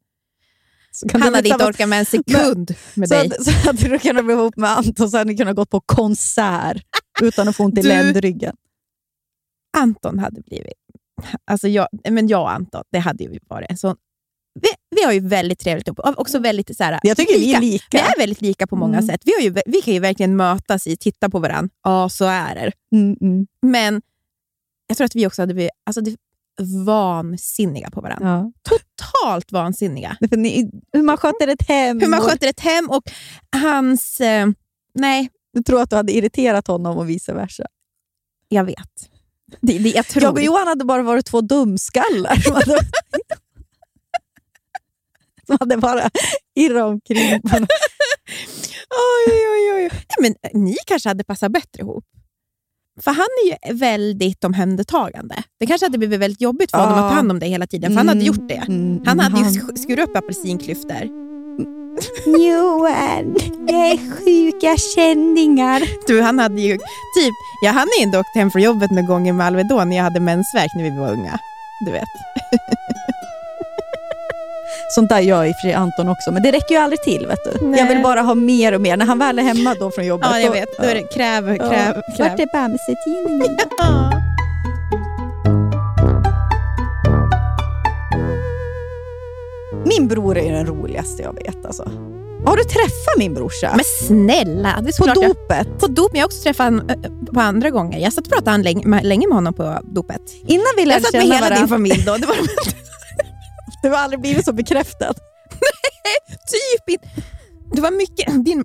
[1.13, 3.29] Han hade inte orkat med en sekund med så, dig.
[3.29, 5.81] hade- så hade du kunnat bli ihop med Anton så hade ni kunnat gå på
[5.81, 6.83] konsert
[7.23, 8.57] utan att få ont i ländryggen.
[9.77, 10.73] Anton hade blivit...
[11.45, 13.97] Alltså jag, men jag och Anton, det hade ju varit en sån...
[14.55, 16.01] Vi, vi har ju väldigt trevligt ihop.
[16.17, 17.87] Också väldigt så här, Jag tycker vi är lika.
[17.91, 19.07] Vi är väldigt lika på många Mm.
[19.09, 19.21] sätt.
[19.25, 21.71] Vi, har ju, vi kan ju verkligen mötas i titta på varandra.
[21.85, 22.97] Ja, så är det.
[22.97, 23.47] Mm, mm.
[23.63, 24.03] Men
[24.87, 26.17] jag tror att vi också hade blivit alltså, det,
[26.87, 28.29] vansinniga på varandra.
[28.29, 28.53] Ja.
[28.63, 30.17] Totalt vansinniga.
[30.31, 32.01] Ni, hur man sköter ett hem.
[32.01, 33.03] Hur man sköter ett hem och
[33.57, 34.21] hans...
[34.21, 34.47] Eh,
[34.95, 37.65] nej, Du tror att du hade irriterat honom och vice versa.
[38.49, 39.11] jag vet.
[39.61, 42.79] Det, det, jag tror Jag och Johan hade bara varit två dumskallar som hade,
[45.51, 46.11] som hade bara
[46.61, 47.41] irrat omkring.
[48.91, 49.91] Oj, oj, oj.
[50.21, 50.35] men
[50.65, 52.05] ni kanske hade passat bättre ihop.
[53.01, 55.35] För han är ju väldigt omhändertagande.
[55.61, 57.05] Det kanske hade blivit väldigt jobbigt för honom Ja.
[57.05, 58.55] att ta hand om dig hela tiden, för han hade gjort det.
[58.69, 61.09] Mm, Han hade ju han- sk- skurit upp apelsinklyftor.
[62.27, 63.35] Johan,
[63.67, 65.83] det är sjuka känningar.
[66.07, 66.73] Du, han hade ju
[67.17, 67.35] typ,
[67.65, 70.71] jag hann inte åkt hem från jobbet med gånger med Alvedon när jag hade mensvärk
[70.77, 71.39] när vi var unga.
[71.87, 72.05] Du vet.
[74.95, 77.27] Sånt där gör i sig Anton också, men det räcker ju aldrig till.
[77.27, 77.67] Vet du.
[77.67, 77.81] Nej.
[77.81, 78.97] Jag vill bara ha mer och mer.
[78.97, 80.29] När han väl är hemma då från jobbet.
[80.31, 80.69] Ja, jag vet.
[80.79, 81.69] Då är det kräv, Ja.
[81.71, 82.41] kräv, Vart kräv.
[82.41, 83.57] är Bamse-tidningen?
[83.79, 84.11] Ja.
[89.85, 91.65] Min bror är den roligaste jag vet.
[91.67, 91.91] Alltså.
[92.45, 93.71] Har du träffat min brorsa?
[93.77, 95.79] Men snälla, det är på såklart jag, dopet?
[95.81, 96.87] på dop, men jag har också träffat honom
[97.35, 97.99] på andra gånger.
[97.99, 100.21] Jag satt och pratade länge, med- länge med honom på dopet.
[100.47, 101.75] Innan vi Jag lärde satt med känna hela din varandra.
[101.75, 102.13] familj då.
[102.19, 102.35] Det var
[103.83, 105.15] Du har aldrig blivit så bekräftad.
[106.29, 107.09] typ inte...
[107.75, 108.45] Det var mycket...
[108.45, 108.65] Din,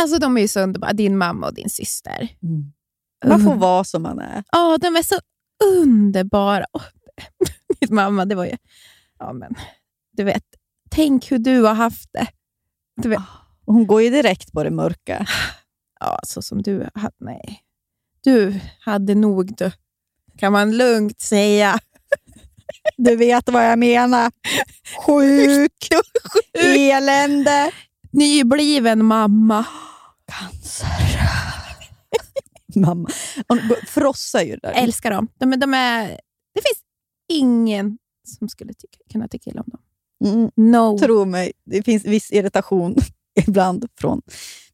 [0.00, 2.28] alltså de är ju så underbara, din mamma och din syster.
[3.26, 4.44] Man får vara som man är.
[4.52, 5.14] Ja, de är så
[5.64, 6.64] underbara.
[6.72, 6.82] Åh,
[7.80, 8.56] Min mamma, det var ju...
[9.18, 9.54] Ja, men
[10.12, 10.44] du vet,
[10.90, 12.26] tänk hur du har haft det.
[13.02, 13.20] Du vet,
[13.64, 15.26] Och Hon går ju direkt på det mörka.
[16.00, 17.14] ja, så som du hade...
[17.18, 17.60] Nej.
[18.22, 19.72] Du hade nog du,
[20.38, 21.78] kan man lugnt säga.
[22.96, 24.32] Du vet vad jag menar.
[25.06, 25.88] Sjuk,
[26.58, 27.70] elände.
[28.12, 29.64] Nybliven mamma.
[30.32, 30.88] Cancer.
[32.74, 33.08] Mamma.
[33.48, 34.72] Hon frossar ju där.
[34.72, 35.28] Älskar dem.
[35.38, 36.08] De, de är,
[36.54, 36.80] det finns
[37.28, 37.98] ingen
[38.38, 39.80] som skulle tycka, kunna tycka illa om dem.
[40.24, 40.50] Mm.
[40.56, 40.98] No.
[40.98, 42.96] Tro mig, det finns viss irritation
[43.46, 44.22] ibland från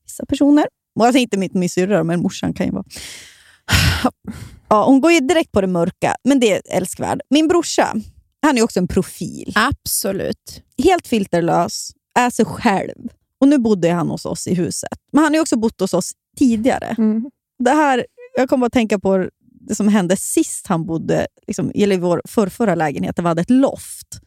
[0.04, 0.66] vissa personer.
[1.00, 2.84] Alltså inte mitt min syrra, men morsan kan ju vara...
[4.68, 7.20] Ja, hon går ju direkt på det mörka, men det är älskvärd.
[7.30, 7.94] Min brorsa,
[8.42, 9.52] han är också en profil.
[9.56, 10.62] Absolut.
[10.84, 13.08] Helt filterlös, är sig själv.
[13.40, 14.98] Och nu bodde han hos oss i huset.
[15.12, 16.94] Men han har också bott hos oss tidigare.
[16.98, 17.30] Mm.
[17.58, 18.06] Det här,
[18.36, 19.28] jag kommer att tänka på
[19.68, 23.16] det som hände sist han bodde liksom, eller i vår förrförra lägenhet.
[23.16, 24.20] där vi hade ett loft.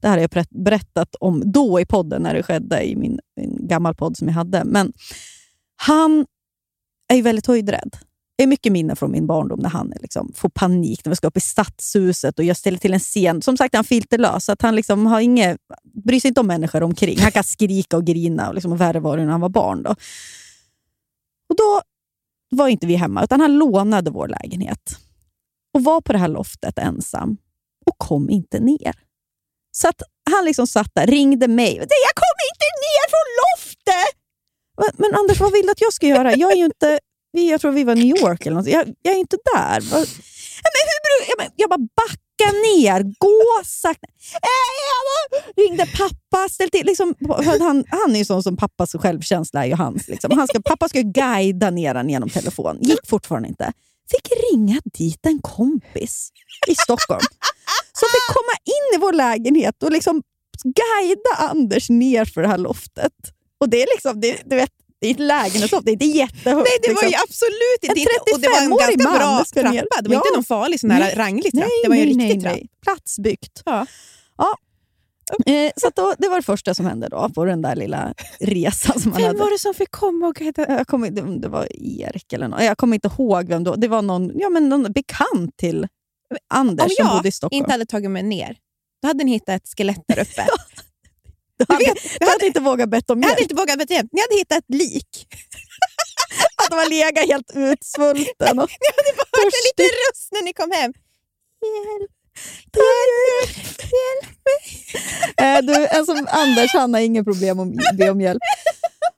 [0.00, 3.18] Det här har jag berätt- berättat om då i podden, när det skedde i min,
[3.36, 4.64] min gammal podd som jag hade.
[4.64, 4.92] Men
[5.76, 6.26] han
[7.12, 7.96] är ju väldigt höjdrädd.
[8.36, 11.26] Det är mycket minnen från min barndom när han liksom, får panik när vi ska
[11.26, 13.42] upp i stadshuset och jag ställer till en scen.
[13.42, 15.56] Som sagt, han är filterlös, att han liksom har inget,
[16.04, 17.18] bryr sig inte om människor omkring.
[17.18, 19.82] Han kan skrika och grina, och, liksom, och värre var det när han var barn.
[19.82, 19.90] Då.
[21.48, 21.82] Och då
[22.50, 24.98] var inte vi hemma, utan han lånade vår lägenhet
[25.74, 27.36] och var på det här loftet ensam
[27.86, 28.94] och kom inte ner.
[29.76, 31.74] Så att han liksom satt där, ringde mig.
[31.76, 34.20] Jag kom inte ner från loftet!
[34.98, 36.34] Men Anders, vad vill du att jag ska göra?
[36.34, 36.98] Jag är ju inte...
[37.42, 38.66] Jag tror vi var i New York eller något.
[38.66, 39.80] Jag, jag är inte där.
[39.90, 44.06] Men hur, jag, jag bara backa ner, gå sakta.
[44.34, 46.86] Äh, jag bara, ringde pappa, ställ till.
[46.86, 47.14] Liksom,
[47.44, 50.08] han, han är ju sån som pappas självkänsla är ju hans.
[50.08, 50.38] Liksom.
[50.38, 52.78] Han ska, pappa ska ju guida ner han genom telefon.
[52.80, 53.72] Gick fortfarande inte.
[54.10, 56.30] Fick ringa dit en kompis
[56.66, 57.26] i Stockholm
[57.92, 60.22] som fick komma in i vår lägenhet och liksom
[60.62, 63.12] guida Anders ner för det här loftet.
[63.58, 64.70] Och det är liksom, det, du vet,
[65.06, 66.44] är ett lägenhetsloft, det är inte jättehögt.
[66.68, 67.08] Nej, det var liksom.
[67.08, 68.10] ju absolut En inte...
[68.34, 70.02] Och det var en 35-årig ganska man bra trappa.
[70.02, 70.20] Det var Ja.
[70.26, 71.14] inte någon farlig sån här Nej.
[71.16, 71.64] ranglig trapp.
[71.68, 72.54] Nej, det var ju en riktig nej, trapp.
[72.54, 72.68] nej.
[72.82, 73.62] Platsbyggt.
[73.64, 73.86] Ja.
[74.38, 74.56] Ja.
[75.52, 79.00] Eh, så då, det var det första som hände då, på den där lilla resan
[79.00, 79.38] som han Vem hade.
[79.38, 80.64] var det som fick komma och guida?
[80.68, 82.62] Jag kommer, det, det var Erik eller något.
[82.62, 83.76] Jag kommer inte ihåg vem det var.
[83.76, 85.86] Det var någon, ja, men någon bekant till
[86.54, 87.58] Anders Om som jag bodde i Stockholm.
[87.62, 88.56] inte hade tagit mig ner,
[89.02, 90.46] då hade ni hittat ett skelett där uppe.
[91.58, 93.50] Du hade, vet, du hade inte vågat bett om Jag hade hjälp.
[93.50, 95.26] inte vågat bete Ni hade hittat ett lik.
[96.62, 98.58] Att de var legat helt utsvulten.
[98.58, 100.92] Och Ni hade bara hört en liten röst när ni kom hem.
[101.64, 102.10] Hjälp,
[102.76, 104.60] hjälp, hjälp mig.
[105.36, 105.58] Eh,
[105.98, 108.42] du, som Anders han har inga problem att be om hjälp.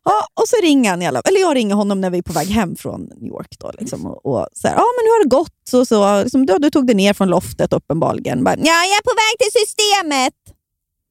[0.05, 2.33] Ja, och så ringer han i alla Eller jag ringer honom när vi är på
[2.33, 3.57] väg hem från New York.
[3.59, 5.55] Då, liksom, och, och så här, ja, men hur har det gått?
[5.71, 8.45] Så, så, liksom, du, du tog dig ner från loftet uppenbarligen.
[8.45, 10.35] Bara, ja, jag är på väg till systemet.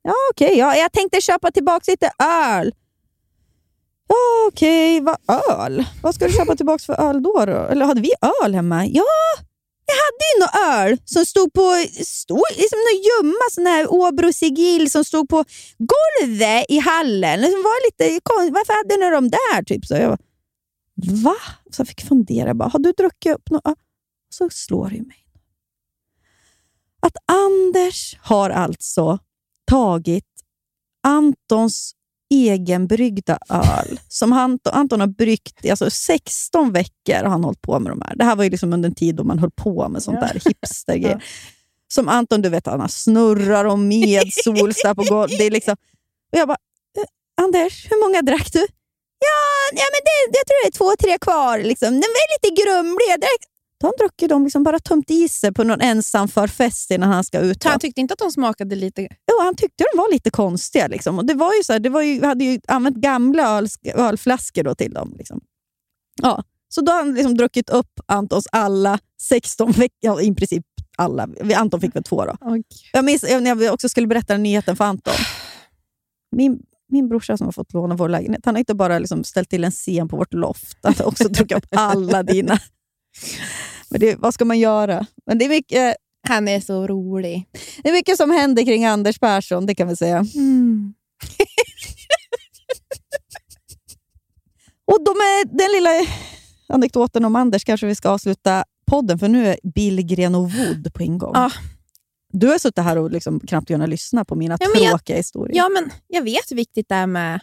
[0.08, 0.58] Ja, okej.
[0.58, 2.74] ja, jag tänkte köpa tillbaka lite öl.
[4.08, 5.02] Ja, okej.
[5.02, 5.18] Vad
[5.50, 5.86] öl?
[6.04, 7.46] Vad ska du köpa tillbaka för öl då?
[7.46, 7.58] då?
[7.58, 8.12] Eller hade vi
[8.44, 8.86] öl hemma?
[8.86, 9.04] Ja,
[9.86, 14.34] jag hade ju någon öl som stod på stod, liksom någon gömma sån här Åbro
[14.34, 15.44] sigill som stod på
[15.78, 17.42] golvet i hallen.
[17.42, 18.54] Det var lite konstigt.
[18.54, 19.64] Varför hade ni dem där?
[19.64, 19.94] Typ så.
[19.96, 20.18] Jag bara,
[21.24, 21.36] Va?
[21.72, 22.54] Så jag fick fundera.
[22.54, 23.68] Bara, har du druckit upp något?
[23.68, 23.76] öl?"
[24.30, 25.26] Så slår det mig.
[27.02, 29.20] Att Anders har alltså
[29.72, 30.26] tagit
[31.08, 31.92] Antons
[32.34, 37.80] egenbryggda öl som han, Anton har bryggt i alltså 16 veckor har han hållit på
[37.80, 38.16] med de här.
[38.16, 40.42] Det här var ju liksom under en tid då man höll på med sånt där
[40.46, 41.24] hipstergrejer.
[41.94, 45.38] Som Anton, du vet, han snurrar och medsols där på golvet.
[45.38, 45.76] Det är liksom,
[46.32, 46.58] och jag bara,
[46.98, 48.60] "Eh, Anders, hur många drack du?
[48.60, 49.44] Ja,
[49.74, 51.60] ja men det, jag tror det är två, tre kvar.
[51.60, 51.88] Liksom.
[51.90, 53.22] Den var lite grumlig.
[53.22, 57.12] Det- De har druckit de liksom bara tömt i sig på någon ensam förfest innan
[57.12, 57.64] han ska ut.
[57.64, 59.02] Han tyckte inte att de smakade lite...
[59.02, 60.88] Jo, han tyckte de var lite konstiga.
[60.88, 61.18] Liksom.
[61.18, 63.68] Och det var ju så här, det var ju, vi hade ju använt gamla öl,
[63.94, 65.16] ölflaskor då till dem.
[65.18, 65.42] Liksom.
[66.22, 70.66] Ja, så då har han liksom druckit upp Antons alla 16 veckor, ja, i princip
[70.98, 71.28] alla.
[71.56, 72.38] Anton fick väl två då.
[72.94, 75.14] Jag minns när jag också skulle berätta den nyheten för Anton.
[76.32, 76.60] Min,
[76.92, 79.64] min brorsa som har fått låna vår lägenhet, han har inte bara liksom ställt till
[79.64, 82.60] en scen på vårt loft, han har också druckit upp alla dina.
[83.90, 85.06] Men det, vad ska man göra?
[85.26, 85.96] Men det är mycket,
[86.28, 87.46] Han är så rolig.
[87.84, 90.26] det är mycket som händer kring Anders Persson, det kan vi säga.
[90.36, 90.94] Mm.
[94.88, 95.90] Och de är, den lilla
[96.68, 101.04] anekdoten om Anders kanske vi ska avsluta podden, för nu är Billgren och Wood på
[101.04, 101.32] ingång.
[101.34, 101.52] Ja.
[102.34, 105.18] Du har suttit här och liksom knappt kunnat lyssna på mina Ja, men jag- tråkiga
[105.18, 105.58] historier.
[105.58, 107.42] Ja, men jag vet hur viktigt det är med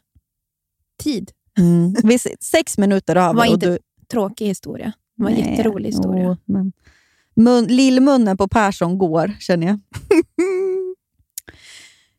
[1.03, 1.31] tid.
[1.59, 1.95] Mm.
[2.41, 3.35] Sex minuter över.
[3.35, 3.79] var och inte du,
[4.11, 4.93] tråkig historia.
[5.23, 6.25] Det var en Nej, jätterolig historia.
[6.25, 6.73] jo, men
[7.37, 9.81] mun, lillmunnen på Persson går, känner jag.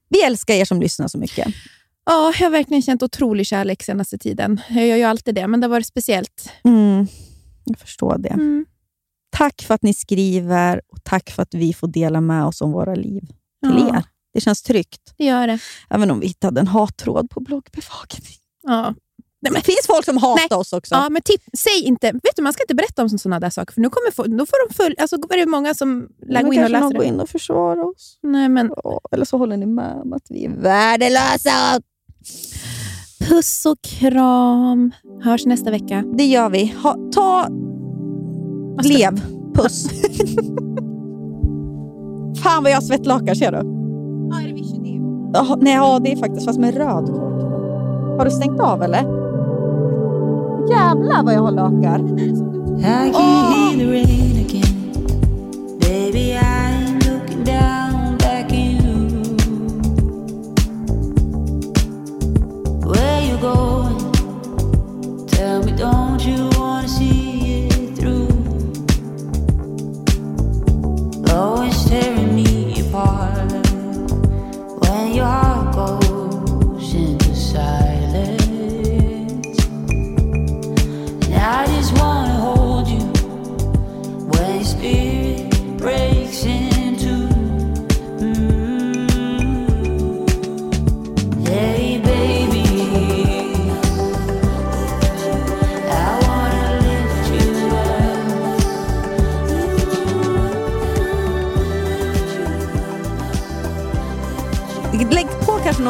[0.10, 1.48] Vi älskar er som lyssnar så mycket.
[2.06, 4.62] Ja, jag har verkligen känt otrolig kärlek senaste tiden.
[4.70, 6.50] Jag gör ju alltid det, men det har varit speciellt.
[6.64, 7.08] Mm.
[7.64, 8.30] Jag förstår det.
[8.30, 8.66] Mm.
[9.30, 12.72] Tack för att ni skriver och tack för att vi får dela med oss om
[12.72, 13.22] våra liv
[13.66, 13.98] till Ja.
[13.98, 14.04] er.
[14.34, 15.14] Det känns tryggt.
[15.18, 15.60] Det gör det.
[15.90, 18.38] Även om vi hittade en hattråd på bloggbevakning.
[18.64, 18.96] Ja.
[19.52, 20.58] Det finns folk som hatar Nej.
[20.60, 20.96] oss också.
[20.96, 23.74] Ja, men tipp, säg inte, vet du, man ska inte berätta om sådana där saker,
[23.74, 26.46] för nu kommer få, då får de full, alltså, är det många som lär Men
[26.46, 27.06] gå in och går det.
[27.06, 28.20] in och försvarar oss.
[28.24, 31.82] Nej, men, Ja, eller så håller ni med om att vi är värdelösa.
[33.30, 34.92] puss och kram.
[35.24, 36.04] Hörs nästa vecka.
[36.18, 36.76] Det gör vi.
[36.84, 37.48] Ha, ta...
[38.84, 39.22] Lev.
[39.56, 39.88] Puss.
[42.44, 43.58] Fan vad jag har svettlakar, ser du?
[43.58, 44.84] Ja, är det Vision
[45.34, 47.44] Jaha, Nej, ja, det är faktiskt fast med röd kork.
[48.18, 49.23] Har du stängt av eller?
[50.70, 52.00] Jävlar vad jag har lakar.
[53.14, 54.33] Oh!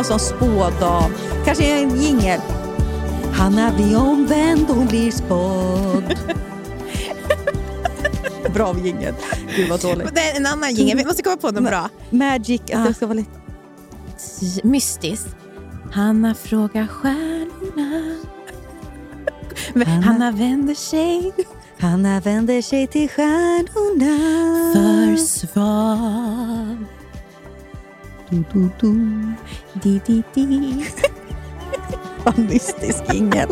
[0.09, 1.11] Någon sån spådam.
[1.45, 2.39] Kanske en jingel.
[3.33, 6.13] Hanna blir omvänd och hon blir spådd.
[8.53, 9.13] Bra jingel.
[9.55, 10.15] Gud vad dåligt.
[10.15, 11.89] Det är en annan jingel, vi måste komma på något bra.
[12.09, 12.77] Magic, att Ja.
[12.79, 13.29] det ska vara lite...
[14.63, 15.35] Mystiskt.
[15.91, 18.15] Hanna frågar stjärnorna.
[19.75, 21.31] Hanna- Hanna vänder sig
[21.79, 24.73] Hanna vänder sig till stjärnorna.
[24.73, 26.77] för svar.
[28.33, 28.93] Du, du.
[29.73, 30.85] Di, di, di.
[32.23, 33.49] Vad mystisk jingel.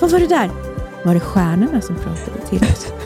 [0.00, 0.50] Vad var det där?
[1.04, 2.86] Var det stjärnorna som pratade till oss?